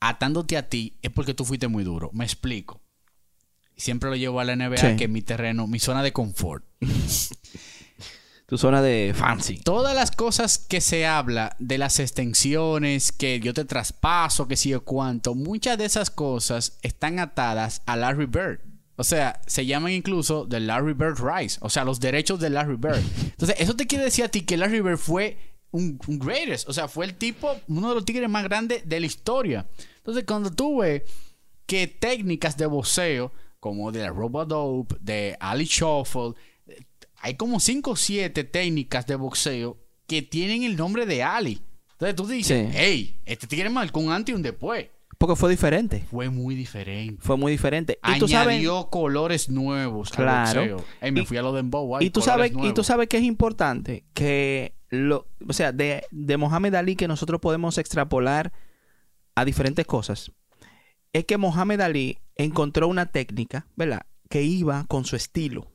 [0.00, 2.10] atándote a ti, es porque tú fuiste muy duro.
[2.12, 2.83] Me explico.
[3.76, 4.96] Siempre lo llevo a la NBA, Sí.
[4.96, 6.64] que es mi terreno, mi zona de confort.
[8.46, 9.56] Tu zona de fancy.
[9.56, 14.74] Todas las cosas que se habla de las extensiones, que yo te traspaso, que sí
[14.74, 18.60] o cuánto, muchas de esas cosas están atadas a Larry Bird.
[18.96, 22.76] O sea, se llaman incluso the Larry Bird Rights, o sea, los derechos de Larry
[22.76, 23.02] Bird.
[23.24, 25.38] Entonces, eso te quiere decir a ti que Larry Bird fue
[25.70, 29.00] un, un greatest, o sea, fue el tipo, uno de los tigres más grandes de
[29.00, 29.66] la historia.
[29.96, 31.02] Entonces, cuando tú ves
[31.66, 33.32] que técnicas de boxeo,
[33.64, 36.34] como de Robodope, de Ali Shuffle,
[37.22, 41.62] hay como 5 o 7 técnicas de boxeo que tienen el nombre de Ali.
[41.92, 42.76] Entonces tú dices, Sí.
[42.78, 44.88] hey, este tigre marcó un antes y un después.
[45.16, 46.04] Porque fue diferente.
[46.10, 47.16] Fue muy diferente.
[47.22, 47.98] Fue muy diferente.
[48.14, 50.60] Y tú sabes, Añadió colores nuevos Claro.
[50.60, 50.86] al boxeo.
[51.00, 51.64] Ey, me Y- fui a lo de
[52.00, 56.36] y tú sabes, y tú sabes que es importante que lo, o sea, de, de
[56.36, 58.52] Mohamed Ali que nosotros podemos extrapolar
[59.34, 60.32] a diferentes cosas.
[61.14, 64.06] Es que Mohamed Ali encontró una técnica, ¿verdad?
[64.28, 65.70] Que iba con su estilo.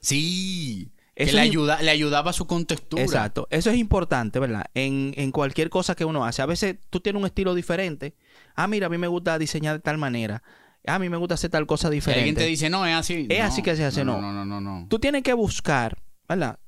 [0.00, 0.92] Sí.
[1.14, 3.02] Que le, ayuda, le ayudaba a su contextura.
[3.02, 3.46] Exacto.
[3.50, 4.64] Eso es importante, ¿verdad?
[4.74, 6.42] En, en cualquier cosa que uno hace.
[6.42, 8.16] A veces tú tienes un estilo diferente.
[8.56, 10.42] Ah, mira, a mí me gusta diseñar de tal manera.
[10.86, 12.46] Ah, a mí me gusta hacer tal cosa Si alguien te diferente.
[12.46, 13.26] dice, no, es así.
[13.28, 14.20] Es no, así que se hace, no.
[14.20, 14.86] No, no, no, no.
[14.88, 16.58] Tú tienes que buscar, ¿verdad?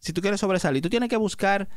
[0.00, 1.68] Si tú quieres sobresalir, tú tienes que buscar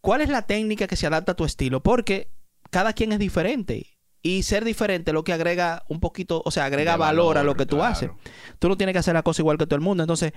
[0.00, 1.82] cuál es la técnica que se adapta a tu estilo.
[1.82, 2.30] Porque
[2.70, 3.95] cada quien es diferente.
[4.22, 7.54] Y ser diferente es lo que agrega un poquito, o sea, agrega valor, a lo
[7.54, 7.92] que tú claro.
[7.92, 8.10] haces.
[8.58, 10.02] Tú no tienes que hacer la cosa igual que todo el mundo.
[10.02, 10.32] Entonces,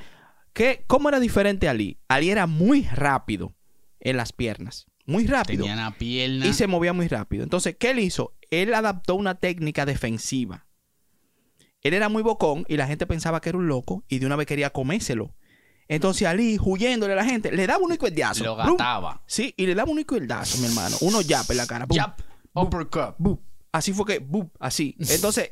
[0.53, 1.99] ¿qué, ¿cómo era diferente Ali?
[2.07, 3.55] Ali era muy rápido
[3.99, 4.85] en las piernas.
[5.05, 5.63] Muy rápido.
[5.63, 6.45] Tenía una pierna.
[6.45, 7.43] Y se movía muy rápido.
[7.43, 8.35] Entonces, ¿qué él hizo?
[8.51, 10.67] Él adaptó una técnica defensiva.
[11.81, 14.35] Él era muy bocón y la gente pensaba que era un loco y de una
[14.35, 15.33] vez quería comérselo.
[15.87, 18.43] Entonces Ali, huyéndole a la gente, le daba un izquierdazo.
[18.43, 18.77] Lo ¡Brum!
[18.77, 19.23] gataba.
[19.25, 20.95] Sí, y le daba un izquierdazo, mi hermano.
[21.01, 21.85] Uno jab en la cara.
[21.87, 21.97] ¡bum!
[22.53, 23.15] Uppercut.
[23.17, 23.37] ¡bum!
[23.71, 24.49] Así fue que, ¡bum!
[24.59, 24.95] así.
[25.09, 25.51] Entonces,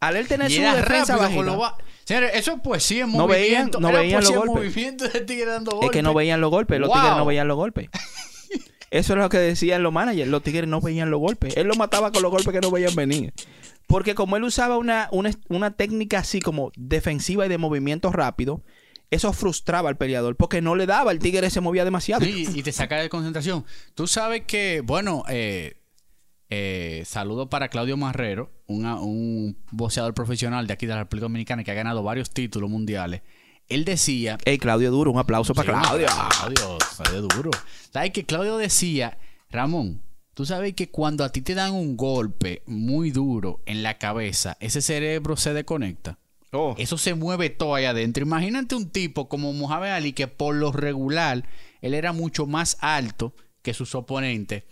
[0.00, 3.12] al él tener Y su era defensa rápido bajita, ba- Señores, eso es poesía en
[3.12, 4.54] No veían- no Era veían los golpes.
[4.54, 5.90] movimiento de tigre dando es golpes.
[5.90, 6.78] que no veían los golpes.
[6.80, 6.98] Los Wow.
[6.98, 7.88] tigres no veían los golpes.
[8.90, 10.28] Eso es lo que decían los managers.
[10.30, 11.56] Los tigres no veían los golpes.
[11.56, 13.32] Él lo mataba con los golpes que no veían venir.
[13.86, 18.62] Porque como él usaba una, una, una técnica así como defensiva y de movimiento rápido,
[19.10, 20.36] eso frustraba al peleador.
[20.36, 21.10] Porque no le daba.
[21.12, 22.24] El tigre se movía demasiado.
[22.24, 23.64] Sí, y te saca de concentración.
[23.94, 25.80] Tú sabes que, bueno, eh,
[26.56, 31.64] eh, saludo para Claudio Marrero, una- un boxeador profesional de aquí de la República Dominicana
[31.64, 33.22] que ha ganado varios títulos mundiales.
[33.68, 36.06] Él decía Ey, Claudio Duro, un aplauso para Sí, Claudio.
[36.38, 37.50] Claudio, sale duro.
[37.92, 39.18] ¿Sabes que Claudio decía,
[39.50, 40.02] Ramón,
[40.34, 44.56] tú sabes que cuando a ti te dan un golpe muy duro en la cabeza,
[44.60, 46.18] ese cerebro se desconecta?
[46.52, 46.76] Oh.
[46.78, 48.22] Eso se mueve todo ahí adentro.
[48.24, 51.44] Imagínate un tipo como Mohamed Ali que por lo regular
[51.80, 54.62] él era mucho más alto que sus oponentes.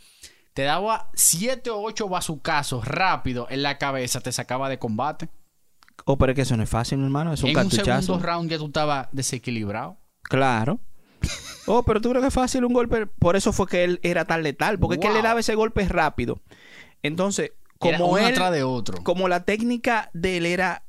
[0.54, 5.28] Te daba siete o ocho bazucazos rápido en la cabeza, te sacaba de combate.
[6.04, 7.32] Oh, pero es que eso no es fácil, mi hermano.
[7.32, 8.02] Es un en un cartuchazo.
[8.02, 9.96] segundo round ya tú estabas desequilibrado.
[10.22, 10.80] Claro.
[11.66, 13.06] Oh, pero tú crees que es fácil un golpe.
[13.06, 14.78] Por eso fue que él era tan letal.
[14.78, 15.28] Porque es que él le Wow.
[15.28, 16.40] daba ese golpe rápido.
[17.02, 18.26] Entonces, Era como uno él.
[18.32, 19.02] atrás de otro.
[19.04, 20.84] Como la técnica de él era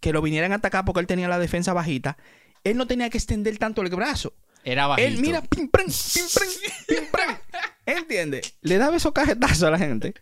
[0.00, 2.16] que lo vinieran a atacar porque él tenía la defensa bajita,
[2.62, 4.34] él no tenía que extender tanto el brazo.
[4.64, 5.08] Era bajito.
[5.08, 5.68] Él, mira, pim.
[7.86, 8.54] ¿Entiendes?
[8.62, 10.14] Le daba esos cajetazos a la gente.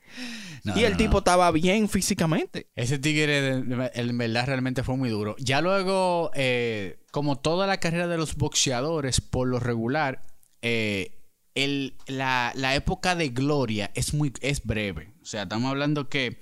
[0.65, 1.19] No, y el no, tipo no.
[1.19, 2.69] estaba bien físicamente.
[2.75, 5.37] Ese tigre, en verdad, realmente fue muy duro.
[5.39, 10.23] Ya luego, eh, como toda la carrera de los boxeadores, por lo regular,
[10.61, 11.19] eh,
[11.55, 15.13] el- la, la época de gloria es muy es breve.
[15.23, 16.41] O sea, estamos hablando que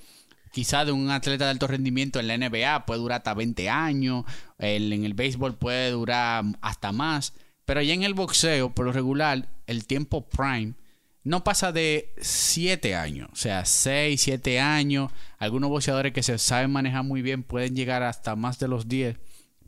[0.53, 4.25] quizá de un atleta de alto rendimiento en la NBA puede durar hasta 20 años,
[4.59, 7.35] el- en el béisbol puede durar hasta más,
[7.71, 10.75] pero ya en el boxeo, por lo regular, el tiempo prime
[11.23, 15.13] no pasa de 7 años, o sea, 6, 7 años.
[15.39, 19.19] Algunos boxeadores que se saben manejar muy bien pueden llegar hasta más de los 10.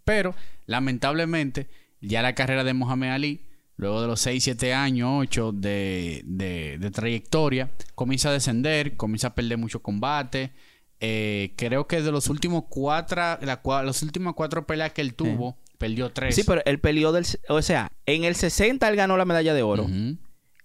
[0.04, 0.34] Pero,
[0.66, 1.68] lamentablemente,
[2.00, 3.40] ya la carrera de Mohamed Ali,
[3.76, 9.28] luego de los 6, 7 años, 8 de, de- de trayectoria, comienza a descender, comienza
[9.28, 10.50] a perder mucho combate.
[11.00, 15.56] Eh, creo que de los últimos cuatro, la las últimas cuatro peleas que él tuvo,
[15.82, 16.34] perdió 3.
[16.34, 17.26] Sí, pero él peleó del...
[17.48, 19.84] O sea, en el 60 él ganó la medalla de oro.
[19.84, 20.16] Ujú.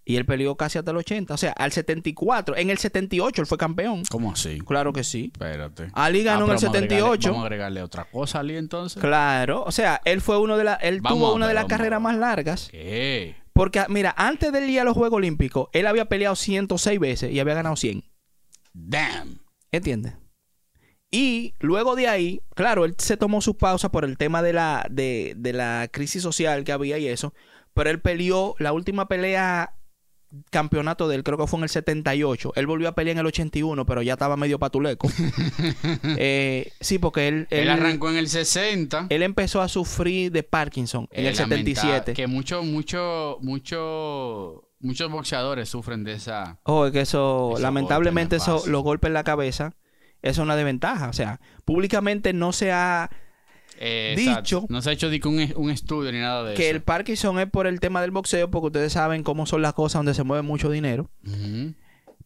[0.05, 1.33] Y él peleó casi hasta el 80.
[1.33, 2.55] O sea, al 74.
[2.55, 4.03] En el 78 él fue campeón.
[4.09, 4.59] ¿Cómo así?
[4.59, 5.31] Claro que sí.
[5.33, 5.89] Espérate.
[5.93, 7.29] Ali ganó en el pero vamos a agregarle- 78.
[7.29, 9.01] Vamos a agregarle otra cosa a Ali entonces.
[9.01, 9.63] Claro.
[9.65, 10.81] O sea, él fue uno de las...
[10.81, 12.69] Él Vamos tuvo una de las carreras más largas.
[12.71, 13.35] ¿Qué?
[13.51, 17.39] Porque, mira, antes del día de los Juegos Olímpicos, él había peleado 106 veces y
[17.41, 18.03] había ganado 100.
[18.73, 19.39] Damn.
[19.71, 20.13] ¿Entiendes?
[21.11, 24.85] Y luego de ahí, claro, él se tomó sus pausas por el tema de la,
[24.89, 27.33] de, de la crisis social que había y eso.
[27.73, 29.73] Pero él peleó la última pelea
[30.49, 32.51] campeonato de él, creo que fue en el 78.
[32.55, 35.07] Él volvió a pelear en el 81, pero ya estaba medio patuleco.
[36.19, 39.07] Eh, sí, porque él, Él, él, arrancó en el 60.
[39.09, 42.13] él empezó a sufrir de Parkinson en Eh, el lamenta- 77.
[42.13, 46.59] Que muchos, muchos, muchos, muchos boxeadores sufren de esa.
[46.63, 49.75] Oh, es que eso, lamentablemente, eso, los golpes en la cabeza,
[50.21, 51.09] eso es una desventaja.
[51.09, 53.09] O sea, públicamente no se ha
[53.79, 54.65] eh, Dicho- exacto.
[54.69, 56.75] No se ha hecho que un, un estudio ni nada de que eso.
[56.75, 59.99] el Parkinson es por el tema del boxeo, porque ustedes saben cómo son las cosas
[59.99, 61.09] donde se mueve mucho dinero.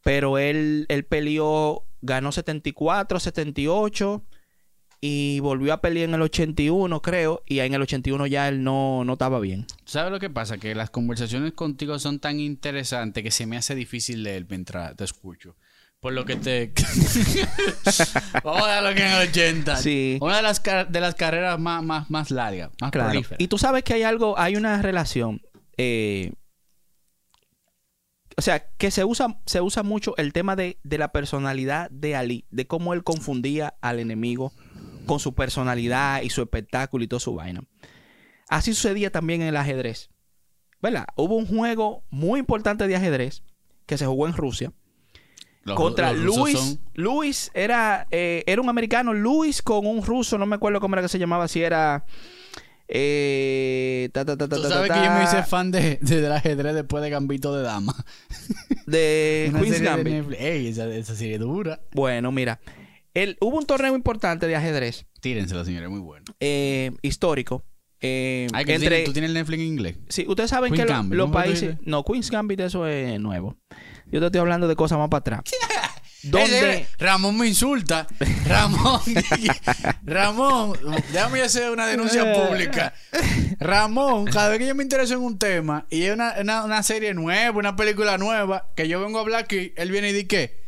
[0.03, 4.23] Pero él, él peleó, ganó 74, 78
[5.03, 7.43] y volvió a pelear en el 81, creo.
[7.45, 9.65] Y en el 81 ya él no, no estaba bien.
[9.85, 10.57] ¿Sabes lo que pasa?
[10.57, 15.03] Que las conversaciones contigo son tan interesantes que se me hace difícil leer mientras te
[15.03, 15.55] escucho.
[16.01, 16.73] Por lo que te...
[18.43, 19.75] Vamos a dar lo que en el 80.
[19.77, 20.17] Sí.
[20.19, 23.09] Una de las, de las carreras más, más, más largas, más Claro.
[23.11, 23.39] prolíferas.
[23.39, 25.41] Y tú sabes que hay algo, hay una relación.
[25.77, 26.33] eh,
[28.37, 32.15] o sea, que se usa, se usa mucho el tema de, de la personalidad de
[32.15, 34.53] Ali, de cómo él confundía al enemigo
[35.05, 37.61] con su personalidad y su espectáculo y toda su vaina.
[38.49, 40.09] Así sucedía también en el ajedrez.
[40.81, 41.05] ¿Verdad?
[41.15, 43.43] Hubo un juego muy importante de ajedrez
[43.85, 44.71] que se jugó en Rusia
[45.63, 46.57] Los- contra los Luis.
[46.57, 49.13] son- Luis era, eh, era un americano.
[49.13, 52.03] Luis con un ruso, no me acuerdo cómo era que se llamaba, si era.
[52.93, 56.31] eh, ta, ta, ta, ta, Tú sabes que yo me hice fan de, de- del
[56.31, 57.95] ajedrez después de Gambito de Dama.
[58.85, 60.33] de Queen's Gambit.
[60.37, 61.79] Ey, esa, esa serie dura.
[61.93, 62.59] Bueno, mira.
[63.13, 66.23] El, hubo un torneo importante de ajedrez Tírensela, señores, muy bueno.
[66.39, 67.63] eh, histórico.
[67.99, 69.97] eh, Ay, que tú, entre, tienes, tú tienes el Netflix en inglés.
[70.09, 71.77] sí, ustedes saben que Gambit, los ¿cómo fue que tú países.
[71.85, 73.57] No, Queen's Gambit, eso es nuevo.
[74.11, 75.41] Yo te estoy hablando de cosas más para atrás.
[76.23, 78.07] donde Ramón me insulta.
[78.45, 79.01] Ramón.
[80.03, 80.77] Ramón.
[81.11, 82.93] Déjame hacer una denuncia pública.
[83.59, 86.83] Ramón, cada vez que yo me intereso en un tema y hay una, una, una
[86.83, 90.27] serie nueva, una película nueva, que yo vengo a hablar aquí, él viene y dice
[90.27, 90.61] que.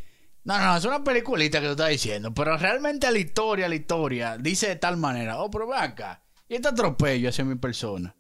[0.46, 4.38] No, no, es una peliculita que tú estás diciendo, pero realmente la historia, la historia,
[4.38, 5.40] dice de tal manera.
[5.40, 6.22] Oh, pero acá.
[6.50, 8.14] Y este atropello hacia mi persona.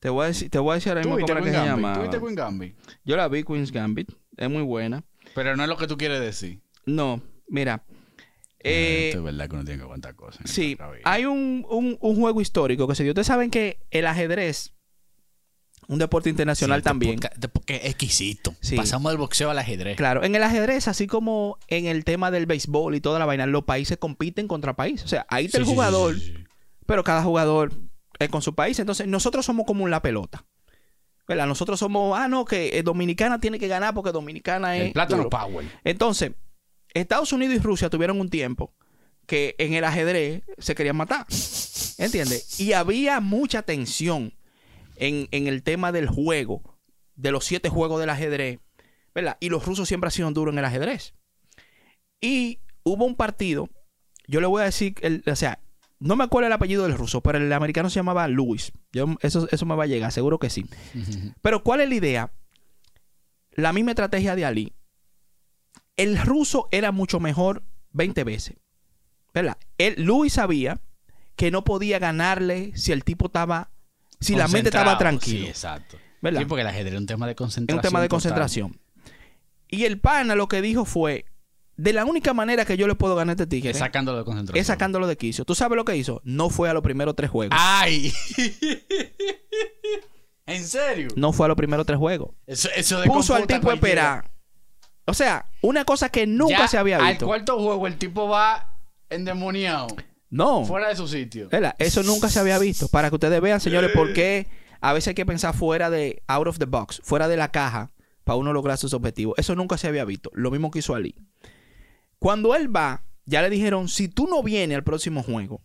[0.00, 1.94] Te voy a decir, te voy a decir ahora ¿Tú mismo cómo que se llama.
[1.94, 2.76] ¿Tú viste Queen Gambit?
[3.04, 4.10] Yo la vi Queen's Gambit.
[4.36, 5.02] Es muy buena.
[5.34, 6.60] Pero no es lo que tú quieres decir.
[6.86, 7.82] No, mira.
[8.60, 10.48] eh, Esto es verdad que uno tiene que aguantar cosas.
[10.50, 13.10] sí, hay un, un- un juego histórico que se dio.
[13.12, 14.72] Ustedes saben que el ajedrez,
[15.88, 17.14] un deporte internacional Sí, también.
[17.18, 18.54] podcast es exquisito.
[18.60, 18.76] Sí.
[18.76, 19.96] Pasamos del boxeo al ajedrez.
[19.96, 23.46] Claro, en el ajedrez, así como en el tema del béisbol y toda la vaina,
[23.46, 25.04] los países compiten contra países.
[25.04, 26.14] O sea, ahí está Sí, el jugador,
[26.86, 27.72] pero cada jugador
[28.18, 28.78] es con su país.
[28.78, 30.44] Entonces, nosotros somos como la pelota.
[31.26, 31.46] ¿Verdad?
[31.46, 34.86] Nosotros somos, ah, no, que eh, Dominicana tiene que ganar porque Dominicana es.
[34.86, 35.30] El plátano duro.
[35.30, 35.66] power.
[35.84, 36.32] Entonces,
[36.94, 38.72] Estados Unidos y Rusia tuvieron un tiempo
[39.26, 41.26] que en el ajedrez se querían matar.
[41.98, 42.58] ¿Entiendes?
[42.58, 44.32] Y había mucha tensión
[44.96, 46.62] en, en el tema del juego,
[47.14, 48.58] de los siete juegos del ajedrez,
[49.14, 49.36] ¿verdad?
[49.40, 51.12] Y los rusos siempre han sido duros en el ajedrez.
[52.22, 53.68] Y hubo un partido,
[54.26, 55.60] yo le voy a decir, el- o sea,
[56.00, 58.72] no me acuerdo el apellido del ruso, pero el americano se llamaba Luis.
[58.92, 60.64] Yo, eso, eso me va a llegar, seguro que sí.
[61.42, 62.32] Pero ¿cuál es la idea?
[63.52, 64.74] La misma estrategia de Ali.
[65.96, 68.56] El ruso era mucho mejor 20 veces.
[69.34, 69.58] ¿Verdad?
[69.78, 70.80] Él, Luis sabía
[71.36, 73.70] que no podía ganarle si el tipo estaba.
[74.20, 75.40] Si la mente estaba tranquila.
[75.44, 75.96] Sí, exacto.
[76.20, 76.40] ¿Verdad?
[76.40, 77.78] Sí, porque el ajedrez es un tema de Es concentración.
[77.78, 78.16] un tema de total.
[78.16, 78.80] concentración.
[79.68, 81.26] Y el pana lo que dijo fue:
[81.78, 84.60] De la única manera que yo le puedo ganar este tigre Es sacándolo de concentración.
[84.60, 85.44] es sacándolo de quicio.
[85.44, 86.20] ¿Tú sabes lo que hizo?
[86.24, 87.56] No fue a los primeros tres juegos.
[87.58, 88.12] ¡Ay!
[90.46, 91.08] ¿En serio?
[91.14, 92.30] No fue a los primeros tres juegos.
[92.46, 94.30] Eso, eso de Puso al tipo a esperar.
[95.04, 97.26] O sea, una cosa que nunca Ya se había Al visto.
[97.26, 98.76] cuarto juego el tipo va
[99.08, 99.86] endemoniado.
[100.30, 100.64] No.
[100.64, 101.48] Fuera de su sitio.
[101.48, 101.76] ¿Verdad?
[101.78, 102.88] Eso nunca se había visto.
[102.88, 104.48] Para que ustedes vean, señores, por qué
[104.80, 107.90] a veces hay que pensar fuera de, out of the box, fuera de la caja,
[108.24, 109.34] para uno lograr sus objetivos.
[109.38, 110.30] Eso nunca se había visto.
[110.34, 111.14] Lo mismo que hizo Ali.
[112.18, 115.62] Cuando él va, ya le dijeron, si tú no vienes al próximo juego,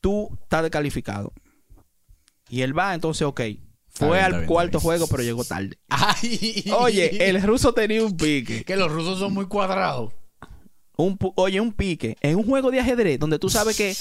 [0.00, 1.32] tú estás descalificado.
[2.48, 3.40] Y él va, entonces, ok.
[3.88, 5.78] Fue bien, al bien, cuarto juego, pero llegó tarde.
[5.88, 6.64] Ay.
[6.78, 8.64] Oye, el ruso tenía un pique.
[8.64, 10.12] Que los rusos son muy cuadrados.
[10.96, 12.16] Un oye, un pique.
[12.20, 13.94] En un juego de ajedrez, donde tú sabes que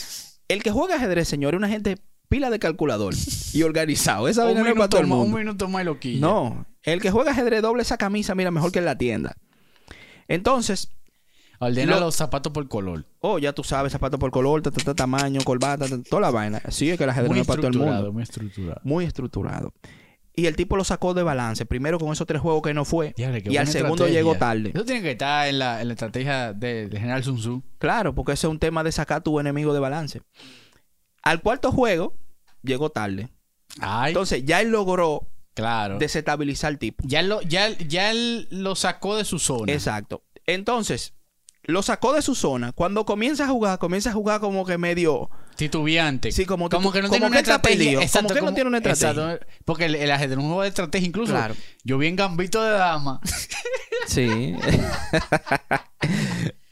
[0.47, 1.97] el que juega ajedrez, señor, es una gente
[2.29, 3.13] pila de calculador
[3.53, 4.27] y organizado.
[4.27, 5.38] Esa vaina no es para todo el más, un mundo.
[5.38, 6.19] minuto más y lo quilla.
[6.19, 9.35] No, el que juega ajedrez doble esa camisa, mira, mejor que en la tienda.
[10.27, 10.91] Entonces,
[11.60, 13.05] Ordena Lo- los zapatos por color.
[13.20, 16.32] oh, ya tú sabes, zapato por color, ta, ta, ta, tamaño, corbata, ta, toda la
[16.32, 16.62] vaina.
[16.64, 18.14] Así es que el ajedrez no Muy es para todo el estructurado, mundo.
[18.14, 18.82] muy estructurado.
[18.84, 19.74] Muy estructurado.
[20.36, 21.66] Y el tipo lo sacó de balance.
[21.66, 23.16] Primero con esos tres juegos que no fue.
[23.18, 24.20] Diablo, qué y al buena segundo estrategia.
[24.20, 24.72] llegó tarde.
[24.72, 27.64] Eso tiene que estar en la, en la estrategia de, de General Sun Tzu.
[27.80, 30.22] Claro, porque ese es un tema de sacar a tu enemigo de balance.
[31.24, 32.14] Al cuarto juego,
[32.62, 33.30] llegó tarde.
[33.82, 35.97] Ay, Entonces, ya él logró claro.
[35.97, 37.03] desestabilizar al tipo.
[37.08, 39.74] Ya, lo, ya, ya él lo sacó de su zona.
[39.74, 40.24] Exacto.
[40.45, 41.16] Entonces,
[41.68, 42.72] lo sacó de su zona.
[42.72, 45.30] Cuando comienza a jugar, comienza a jugar como que medio.
[45.55, 46.32] Titubeante.
[46.32, 48.01] Sí, como como que no tiene una estrategia.
[48.01, 49.39] Exacto, como que no tiene una estrategia.
[49.65, 51.07] Porque el, el ajedrez es un juego de estrategia.
[51.07, 51.55] Incluso Claro.
[51.84, 53.22] yo vi en Gambito de Dama.
[54.07, 54.28] Sí.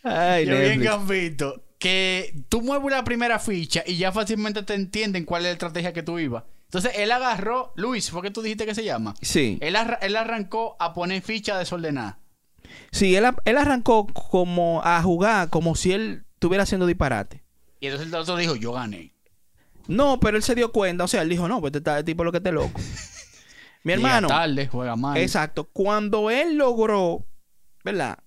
[0.03, 0.81] Ay, yo vi en.
[0.83, 5.51] Gambito que tú mueves la primera ficha y ya fácilmente te entienden cuál es la
[5.53, 6.43] estrategia que tú ibas.
[6.65, 9.13] Entonces él agarró, Luis, ¿fue que tú dijiste que se llama?
[9.21, 9.57] Sí.
[9.61, 12.19] Él, él arrancó a poner ficha desordenada.
[12.91, 17.43] Sí, él, él arrancó como a jugar como si él estuviera haciendo disparate.
[17.79, 19.13] Y entonces el otro dijo, yo gané.
[19.87, 22.31] No, pero él se dio cuenta, o sea, él dijo, no, pues este tipo lo
[22.31, 22.79] que te loco.
[23.83, 25.15] Mi hermano, tarde, juega mal.
[25.17, 27.23] exacto, cuando él logró,
[27.83, 28.17] ¿verdad?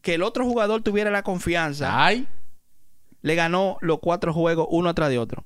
[0.00, 2.26] Que el otro jugador tuviera la confianza, Ay,
[3.20, 5.44] le ganó los cuatro juegos uno atrás de otro.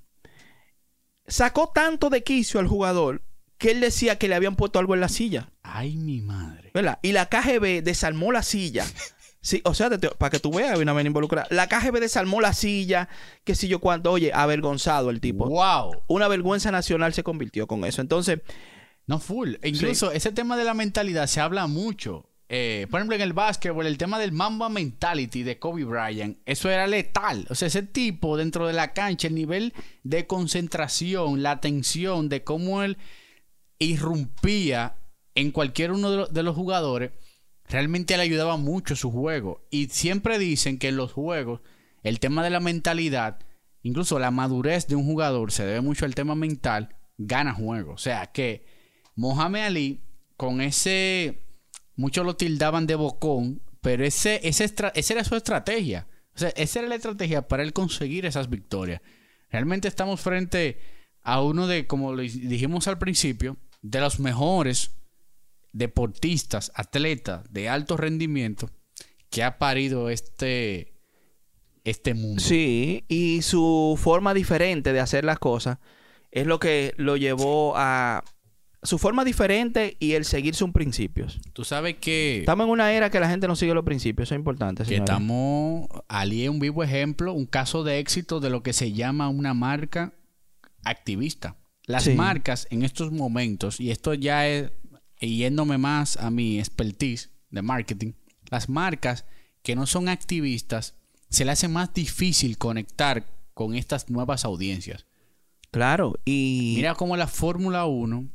[1.26, 3.22] Sacó tanto de quicio al jugador
[3.58, 6.65] que él decía que le habían puesto algo en la silla, ay, mi madre.
[6.76, 6.98] ¿Verdad?
[7.02, 8.84] Y la KGB desarmó la silla.
[9.42, 11.46] Sí, o sea, te- te- para que tú veas, había una vez involucrada.
[11.50, 13.08] La KGB desarmó la silla,
[13.44, 15.46] que si yo cuánto, oye, avergonzado el tipo.
[15.48, 16.02] Wow.
[16.08, 18.00] Una vergüenza nacional se convirtió con eso.
[18.00, 18.40] Entonces,
[19.06, 19.54] No, full.
[19.62, 22.28] E incluso ese tema de la mentalidad se habla mucho.
[22.48, 26.68] Eh, por ejemplo, en el básquetbol, el tema del Mamba Mentality de Kobe Bryant, eso
[26.68, 27.46] era letal.
[27.48, 32.42] O sea, ese tipo dentro de la cancha, el nivel de concentración, la tensión, de
[32.42, 32.96] cómo él
[33.78, 34.96] irrumpía
[35.36, 37.12] en cualquier uno de, los- jugadores,
[37.68, 39.64] realmente le ayudaba mucho su juego.
[39.70, 41.60] Y siempre dicen que en los juegos,
[42.02, 43.38] el tema de la mentalidad,
[43.82, 47.92] incluso la madurez de un jugador, se debe mucho al tema mental, gana juego.
[47.92, 48.66] O sea que
[49.14, 50.00] Mohamed Ali,
[50.36, 51.42] con ese,
[51.94, 56.08] muchos lo tildaban de bocón, pero ese, ese esa era su estrategia.
[56.34, 59.00] O sea, esa era la estrategia para él conseguir esas victorias.
[59.50, 60.78] Realmente estamos frente
[61.22, 64.90] a uno de, como dijimos al principio, de los mejores
[65.76, 68.70] deportistas, atletas de alto rendimiento
[69.30, 70.94] que ha parido este,
[71.84, 72.40] este mundo.
[72.42, 75.78] sí, y su forma diferente de hacer las cosas
[76.30, 78.24] es lo que lo llevó a
[78.82, 81.40] su forma diferente y el seguir sus principios.
[81.52, 84.34] Tú sabes que, Estamos en una era que la gente no sigue los principios, eso
[84.34, 84.82] es importante.
[84.84, 85.10] que señores.
[85.10, 89.28] estamos, Ali es un vivo ejemplo, un caso de éxito de lo que se llama
[89.28, 90.12] una marca
[90.84, 91.56] activista.
[91.86, 92.14] Las Sí.
[92.14, 94.70] marcas en estos momentos, y esto ya es
[95.20, 98.12] yéndome más a mi expertise de marketing,
[98.50, 99.24] las marcas
[99.62, 100.94] que no son activistas,
[101.28, 105.06] se le hace más difícil conectar con estas nuevas audiencias.
[105.70, 108.28] Claro, y Mira cómo la Fórmula 1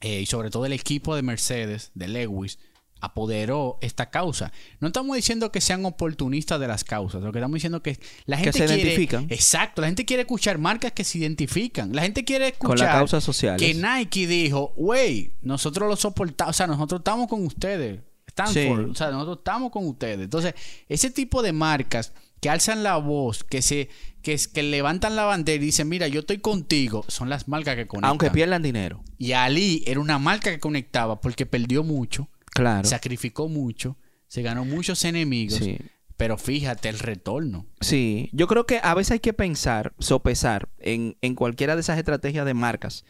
[0.00, 2.58] eh, y sobre todo el equipo de Mercedes, de Lewis,
[3.06, 4.52] apoderó esta causa.
[4.80, 8.36] No estamos diciendo que sean oportunistas de las causas, lo que estamos diciendo que la
[8.36, 9.26] gente se quiere, identifican.
[9.30, 11.94] Exacto, la gente quiere escuchar marcas que se identifican.
[11.94, 13.60] La gente quiere escuchar con las causas sociales.
[13.60, 18.00] que Nike dijo, wey, nosotros lo soportamos, o sea, nosotros estamos con ustedes.
[18.28, 18.90] Stanford, Sí.
[18.90, 20.20] o sea, nosotros estamos con ustedes.
[20.20, 20.54] Entonces,
[20.88, 23.88] ese tipo de marcas que alzan la voz, que se
[24.20, 27.86] que, que levantan la bandera y dicen, mira, yo estoy contigo, son las marcas que
[27.86, 28.10] conectan.
[28.10, 29.02] aunque pierdan dinero.
[29.18, 32.88] Y Ali era una marca que conectaba porque perdió mucho, Claro.
[32.88, 33.96] sacrificó mucho,
[34.28, 35.78] se ganó muchos enemigos, Sí.
[36.16, 37.66] pero fíjate el retorno.
[37.80, 41.98] Sí, yo creo que a veces hay que pensar, sopesar en, en cualquiera de esas
[41.98, 43.04] estrategias de marcas,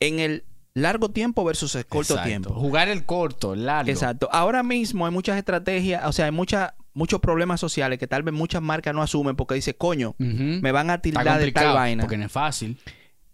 [0.00, 0.44] en el
[0.74, 2.28] largo tiempo versus el corto Exacto.
[2.28, 2.54] tiempo.
[2.54, 3.90] Jugar el corto, el largo.
[3.90, 4.28] Exacto.
[4.32, 8.34] Ahora mismo hay muchas estrategias, o sea, hay mucha, muchos problemas sociales que tal vez
[8.34, 12.02] muchas marcas no asumen porque dice, coño, me van a tildar de tal vaina.
[12.02, 12.78] porque no es fácil.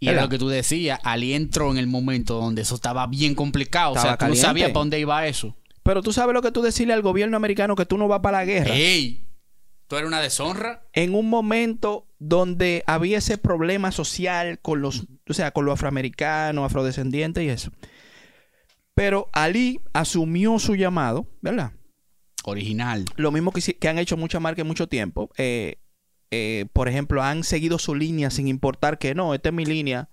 [0.03, 0.25] Y ¿Verdad?
[0.25, 3.93] es lo que tú decías, Ali entró en el momento donde eso estaba bien complicado.
[3.93, 5.55] o sea, tú no sabías para dónde iba eso.
[5.85, 8.39] Pero tú sabes lo que tú decirle al gobierno americano que tú no vas para
[8.39, 8.75] la guerra.
[8.75, 9.25] ¡Ey!
[9.87, 10.83] ¿Tú eres una deshonra?
[10.93, 16.67] en un momento donde había ese problema social con los, o sea, con los afroamericanos,
[16.67, 17.71] afrodescendientes y eso.
[18.95, 21.75] Pero Ali asumió su llamado, ¿verdad?
[22.43, 23.05] Original.
[23.15, 25.31] Lo mismo que han hecho muchas marcas en mucho tiempo.
[25.37, 25.79] Eh,
[26.33, 30.09] eh, por ejemplo, han seguido su línea sin importar que no, esta es mi línea.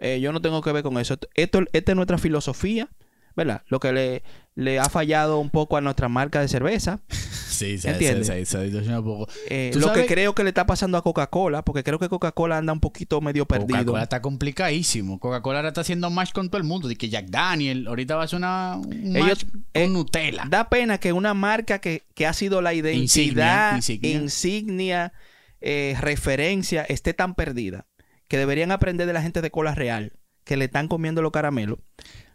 [0.00, 1.18] eh, yo no tengo que ver con eso.
[1.34, 2.88] Esto, esta es nuestra filosofía,
[3.36, 3.62] ¿verdad?
[3.66, 4.22] Lo que le,
[4.54, 7.00] le ha fallado un poco a nuestra marca de cerveza.
[7.58, 8.28] Sí, se, ¿Entiendes?
[8.28, 9.28] se- se- se distorsiona un poco.
[9.50, 10.02] Eh, ¿Tú lo sabes?
[10.06, 13.20] que creo que le está pasando a Coca-Cola, porque creo que Coca-Cola anda un poquito
[13.20, 13.78] medio perdido.
[13.78, 15.18] Coca-Cola está complicadísimo.
[15.18, 16.86] Coca-Cola ahora está haciendo match con todo el mundo.
[16.86, 20.44] De que Jack Daniel ahorita va a hacer una, un Ellos- match con eh, Nutella.
[20.48, 25.12] Da pena que una marca que, que ha sido la identidad, Insignia, insignia, insignia.
[25.60, 27.86] Eh, referencia, esté tan perdida.
[28.28, 30.12] Que deberían aprender de la gente de cola real,
[30.44, 31.78] que le están comiendo los caramelos.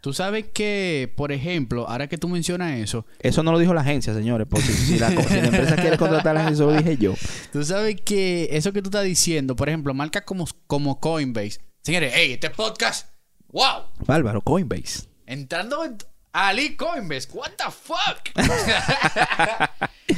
[0.00, 3.80] Tú sabes que, por ejemplo, ahora que tú mencionas eso, Eso no lo dijo la
[3.82, 4.46] agencia, señores.
[4.50, 6.96] Porque si, la, co- si la empresa quiere contratar a la agencia, eso lo dije
[6.96, 7.14] yo.
[7.52, 11.60] tú sabes que eso que tú estás diciendo, por ejemplo, marcas como, como Coinbase.
[11.82, 13.08] Señores, hey, este podcast,
[13.52, 15.04] wow, Bárbaro, Coinbase.
[15.26, 15.96] entrando en
[16.32, 18.18] Ali Coinbase, what the fuck?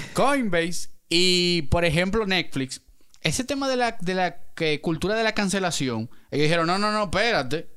[0.14, 2.80] Coinbase y, por ejemplo, Netflix.
[3.26, 6.92] Ese tema de la, de la que, cultura de la cancelación, ellos dijeron, no, no,
[6.92, 7.68] no, espérate.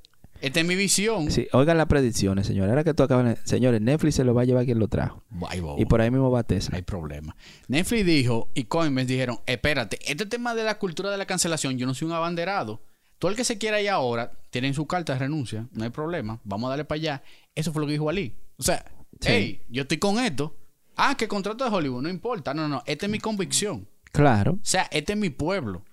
[0.42, 1.32] Esta es mi visión.
[1.32, 2.70] Sí, oigan las predicciones, señores.
[2.70, 5.22] Ahora que tú acabas Señores, Netflix se lo va a llevar quien lo trajo.
[5.50, 5.62] Ay.
[5.78, 6.78] Y por ahí mismo va No Tesla.
[6.78, 7.36] hay problema.
[7.68, 11.86] Netflix dijo y Coinbase dijeron, espérate, este tema de la cultura de la cancelación, yo
[11.86, 12.82] no soy un abanderado.
[13.18, 16.40] Todo el que se quiera ir ahora, tienen su carta de renuncia, no hay problema,
[16.46, 17.24] vamos a darle para allá.
[17.54, 18.38] Eso fue lo que dijo Ali.
[18.58, 18.86] O sea,
[19.20, 19.28] Sí.
[19.30, 20.56] hey, yo estoy con esto,
[21.02, 22.54] Ah, que contrato de Hollywood, no importa.
[22.54, 23.88] No, no, esta es mi convicción.
[24.12, 24.54] Claro.
[24.54, 25.84] O sea, este es mi pueblo.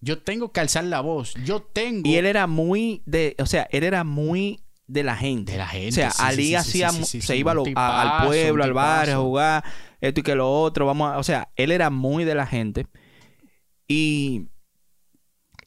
[0.00, 1.34] Yo tengo que alzar la voz.
[1.44, 2.08] Yo tengo.
[2.08, 5.52] Y él era muy de, o sea, él era muy de la gente.
[5.52, 7.68] De la gente, O sea, sí, Ali sí, hacía, sí, se iba a lo- un
[7.68, 9.64] a- tipazo, al pueblo, al barrio, a jugar
[10.00, 12.86] esto y que lo otro, vamos a, o sea, él era muy de la gente.
[13.88, 14.48] Y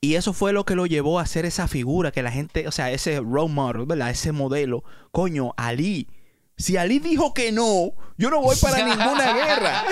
[0.02, 2.72] y eso fue lo que lo llevó a ser esa figura que la gente, o
[2.72, 4.10] sea, ese role model, ¿verdad?
[4.12, 4.84] Ese modelo.
[5.12, 6.08] Coño, Ali.
[6.60, 9.84] Si Ali dijo que no, yo no voy para ninguna guerra.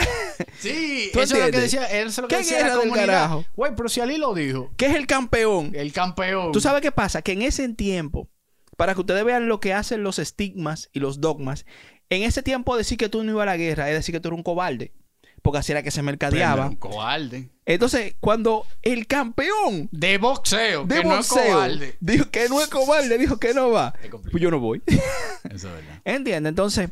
[0.59, 1.72] Sí, ¿Tú eso es lo que entiendes?
[1.72, 1.86] decía.
[1.86, 3.45] Eso es lo que ¿Qué decía la guerra del carajo?
[3.55, 4.70] Güey, pero si Ali lo dijo.
[4.76, 5.72] ¿Qué es el campeón?
[5.74, 6.51] El campeón.
[6.51, 7.22] ¿Tú sabes qué pasa?
[7.22, 8.30] Que en ese tiempo,
[8.76, 11.65] para que ustedes vean lo que hacen los estigmas y los dogmas,
[12.09, 14.28] en ese tiempo decir que tú no ibas a la guerra es decir que tú
[14.28, 14.93] eres un cobarde.
[15.41, 16.67] Porque así era que se mercadeaba.
[16.67, 17.49] un cobarde.
[17.65, 21.97] Entonces, cuando el campeón De boxeo, de que no es boxeo cobarde.
[21.99, 23.93] dijo que no es cobarde, dijo que no va,
[24.31, 24.81] pues yo no voy.
[24.88, 26.01] Eso es verdad.
[26.05, 26.49] ¿Entiendes?
[26.49, 26.89] Entonces,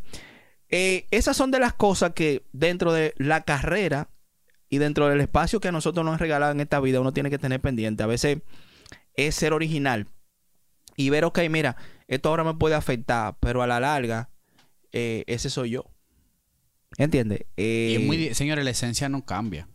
[0.69, 4.09] eh, esas son de las cosas que dentro de la carrera
[4.69, 7.29] y dentro del espacio que a nosotros nos han regalado en esta vida, uno tiene
[7.29, 8.03] que tener pendiente.
[8.03, 8.39] A veces
[9.15, 10.07] es ser original
[10.97, 11.77] y ver, ok, mira,
[12.07, 14.29] esto ahora me puede afectar, pero a la larga,
[14.91, 15.85] eh, ese soy yo.
[16.97, 17.41] ¿Entiendes?
[17.57, 19.67] Eh, es muy, señores, la esencia no cambia.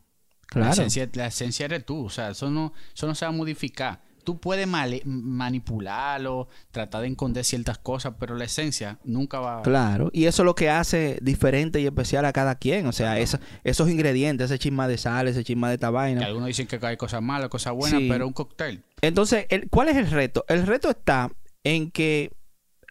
[0.43, 0.73] La, claro.
[0.73, 2.05] esencia, la esencia eres tú.
[2.07, 4.03] O sea, eso no, eso no se va a modificar.
[4.25, 10.27] Tú puedes manipularlo, tratar de esconder ciertas cosas, pero la esencia nunca va Claro, y
[10.27, 12.87] eso es lo que hace diferente y especial a cada quien.
[12.87, 16.27] O sea, esa- esos ingredientes, ese chisma de sal, ese chisma de esta Que vaina.
[16.27, 18.09] algunos dicen que hay cosas malas, cosas buenas, Sí.
[18.11, 18.85] pero un cóctel.
[19.01, 20.45] Entonces, el- ¿cuál es el reto?
[20.49, 21.31] El reto está
[21.65, 22.33] en que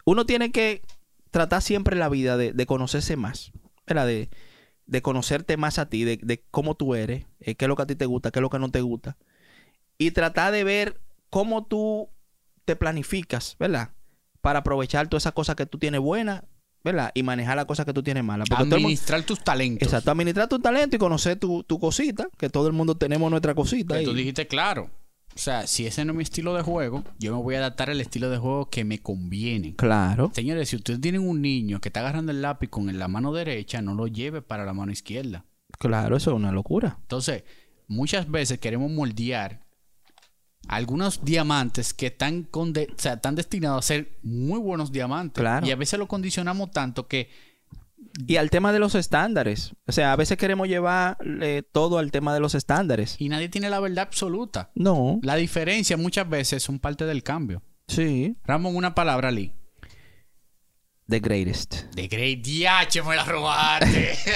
[0.06, 0.82] uno tiene que
[1.32, 3.52] tratar siempre la vida de, de conocerse más,
[3.90, 4.08] ¿verdad?
[4.08, 4.30] De,
[4.86, 7.84] de conocerte más a ti, de, de cómo tú eres, eh, qué es lo que
[7.84, 9.18] a ti te gusta, qué es lo que no te gusta.
[9.98, 12.10] Y tratar de ver cómo tú
[12.66, 13.92] te planificas, ¿verdad?
[14.42, 16.44] Para aprovechar todas esas cosas que tú tienes buenas,
[16.84, 17.12] ¿verdad?
[17.14, 18.48] Y manejar las cosas que tú tienes malas.
[18.50, 19.86] Porque mundo- Administrar tus talentos.
[19.88, 23.54] Exacto, administrar tu talento y conocer tu, tu cosita, que todo el mundo tenemos nuestra
[23.54, 23.98] cosita.
[24.00, 24.90] Que tú y- dijiste claro.
[25.36, 27.90] O sea, si ese no es mi estilo de juego, yo me voy a adaptar
[27.90, 29.76] al estilo de juego que me conviene.
[29.76, 30.32] Claro.
[30.34, 33.82] Señores, si ustedes tienen un niño que está agarrando el lápiz con la mano derecha,
[33.82, 35.46] no lo lleve para la mano izquierda.
[35.78, 36.98] Claro, eso es una locura.
[37.04, 37.44] Entonces,
[37.88, 39.62] muchas veces queremos moldear
[40.68, 45.42] algunos diamantes que están, conde- o sea, están destinados a ser muy buenos diamantes.
[45.42, 45.66] Claro.
[45.66, 47.30] Y a veces lo condicionamos tanto que
[48.28, 49.74] Y al tema de los estándares.
[49.88, 53.16] O sea, a veces queremos llevar eh, todo al tema de los estándares.
[53.20, 54.72] y nadie tiene la verdad absoluta.
[54.76, 57.62] No, La diferencia muchas veces son parte del cambio.
[57.88, 58.36] sí.
[58.44, 59.54] Ramón, una palabra, Lee.
[61.08, 61.74] The greatest.
[61.96, 64.16] De Great DH me la robaste.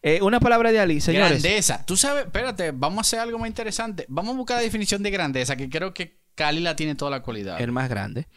[0.00, 1.42] Eh, una palabra de Ali, señores.
[1.42, 1.84] grandeza.
[1.84, 4.06] Tú sabes, espérate, vamos a hacer algo más interesante.
[4.08, 7.20] Vamos a buscar la definición de grandeza, que creo que Cali la tiene toda la
[7.20, 7.60] cualidad.
[7.60, 8.28] El más grande.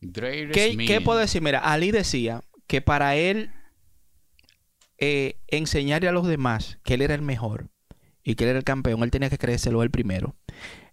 [0.00, 1.42] Greatest ¿Qué, qué puedo decir?
[1.42, 3.50] Mira, Ali decía que para él
[4.98, 7.68] eh, enseñarle a los demás que él era el mejor
[8.22, 10.36] y que él era el campeón, él tenía que creérselo él primero.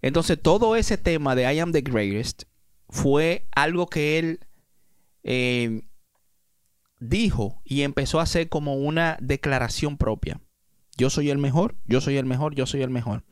[0.01, 2.45] Entonces, todo ese tema de I am the greatest
[2.89, 4.39] fue algo que él
[5.21, 5.84] eh,
[6.99, 10.41] dijo y empezó a hacer como una declaración propia.
[10.97, 13.23] Yo soy el mejor, yo soy el mejor, yo soy el mejor.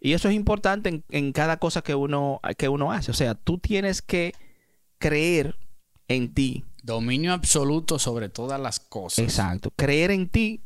[0.00, 3.12] Y eso es importante en, en cada cosa que uno, que uno hace.
[3.12, 4.34] O sea, tú tienes que
[4.98, 5.54] creer
[6.08, 6.64] en ti.
[6.86, 9.18] Dominio absoluto sobre todas las cosas.
[9.18, 9.72] Exacto.
[9.74, 10.62] Creer en ti,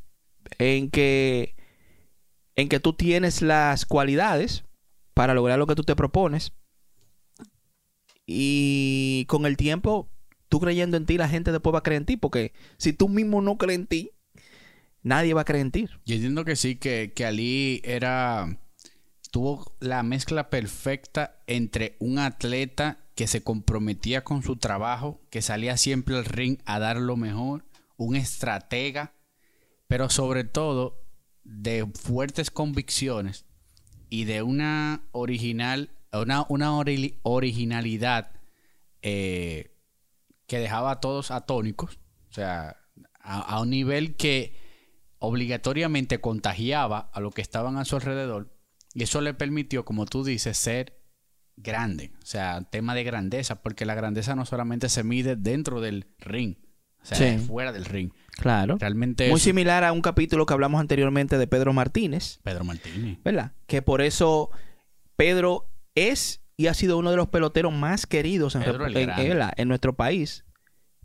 [0.59, 1.57] en que,
[2.57, 4.65] en que tú tienes las cualidades
[5.15, 6.53] para lograr lo que tú te propones.
[8.27, 10.11] Y con el tiempo,
[10.51, 12.17] tú creyendo en ti, la gente después va a creer en ti.
[12.19, 14.11] Porque si tú mismo no crees en ti,
[15.03, 15.89] nadie va a creer en ti.
[16.05, 18.61] Yo entiendo que sí, que, que Ali era.
[19.31, 25.77] Tuvo la mezcla perfecta entre un atleta que se comprometía con su trabajo, que salía
[25.77, 27.67] siempre al ring a dar lo mejor,
[27.99, 29.13] un estratega,
[29.89, 31.05] pero sobre todo
[31.45, 33.45] de fuertes convicciones
[34.09, 38.33] y de una original, una, una ori- originalidad
[39.03, 39.77] eh,
[40.47, 41.99] que dejaba a todos atónicos,
[42.31, 42.79] o sea,
[43.21, 44.57] a, a un nivel que
[45.19, 48.57] obligatoriamente contagiaba a los que estaban a su alrededor
[48.95, 51.00] y eso le permitió, como tú dices, ser
[51.57, 56.07] grande, o sea, tema de grandeza, porque la grandeza no solamente se mide dentro del
[56.19, 56.57] ring,
[57.03, 57.39] o sea, Sí.
[57.47, 58.13] fuera del ring.
[58.37, 58.79] Claro.
[58.79, 62.41] Realmente Muy es similar a un capítulo que hablamos anteriormente de Pedro Martínez.
[62.43, 63.19] Pedro Martínez.
[63.23, 63.53] ¿verdad?
[63.67, 64.51] Que por eso
[65.17, 69.31] Pedro es y ha sido uno de los peloteros más queridos en, Pedro Repu- el
[69.41, 70.45] en- en nuestro país.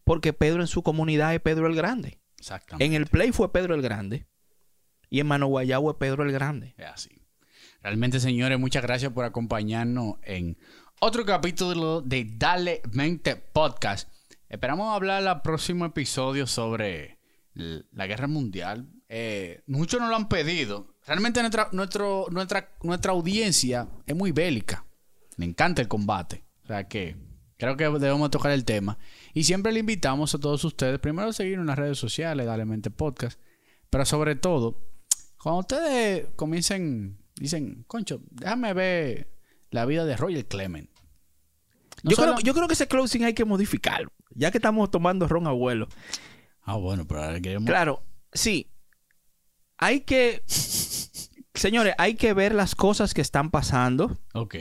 [0.03, 2.19] Porque Pedro en su comunidad es Pedro el Grande.
[2.37, 2.85] Exactamente.
[2.85, 4.27] En el Play fue Pedro el Grande.
[5.09, 6.75] Y en Mano Guayabo es Pedro el Grande.
[6.77, 7.09] Es así.
[7.85, 10.57] Realmente, señores, muchas gracias por acompañarnos en
[11.01, 14.09] otro capítulo de Dale Mente Podcast.
[14.49, 17.19] Esperamos hablar el próximo episodio sobre
[17.53, 18.89] la guerra mundial.
[19.07, 20.95] Eh, muchos nos lo han pedido.
[21.05, 24.83] Realmente nuestra, nuestra, nuestra audiencia es muy bélica.
[25.37, 26.43] Le encanta el combate.
[26.63, 27.15] O sea que
[27.55, 28.97] creo que debemos tocar el tema.
[29.35, 32.65] Y siempre le invitamos a todos ustedes, primero a seguir en las redes sociales, Dale
[32.65, 33.39] Mente Podcast.
[33.91, 34.89] Pero sobre todo,
[35.37, 39.29] cuando ustedes comiencen, dicen, concho, déjame ver
[39.71, 40.89] la vida de Roger Clement.
[42.03, 44.11] No yo, solo- creo, yo creo que ese closing hay que modificarlo.
[44.31, 45.87] Ya que estamos tomando ron abuelo.
[46.61, 47.67] Ah, bueno, pero ahora queremos...
[47.67, 48.71] Claro, sí.
[49.77, 50.43] Hay que.
[51.53, 54.17] Señores, hay que ver las cosas que están pasando.
[54.33, 54.55] Ok.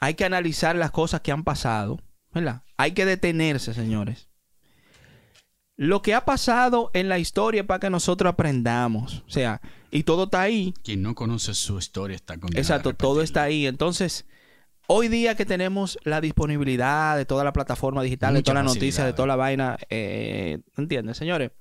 [0.00, 2.00] Hay que analizar las cosas que han pasado.
[2.32, 2.62] ¿Verdad?
[2.78, 4.28] Hay que detenerse, señores.
[5.76, 9.22] Lo que ha pasado en la historia es para que nosotros aprendamos.
[9.26, 9.60] O sea,
[9.92, 10.74] y todo está ahí.
[10.82, 12.60] Quien no conoce su historia está condenado.
[12.60, 13.66] Exacto, todo está ahí.
[13.66, 14.26] Entonces,
[14.88, 19.04] hoy día que tenemos la disponibilidad de toda la plataforma digital, de toda la noticia,
[19.04, 21.52] de toda la vaina, eh, ¿entiendes, señores?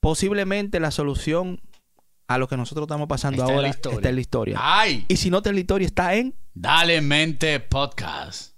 [0.00, 1.60] Posiblemente la solución
[2.26, 3.96] a lo que nosotros estamos pasando Está en ahora historia.
[3.96, 4.56] está en la historia.
[4.58, 5.04] ¡Ay!
[5.08, 8.49] Y si no está en la historia, está en Dale Mente Podcast.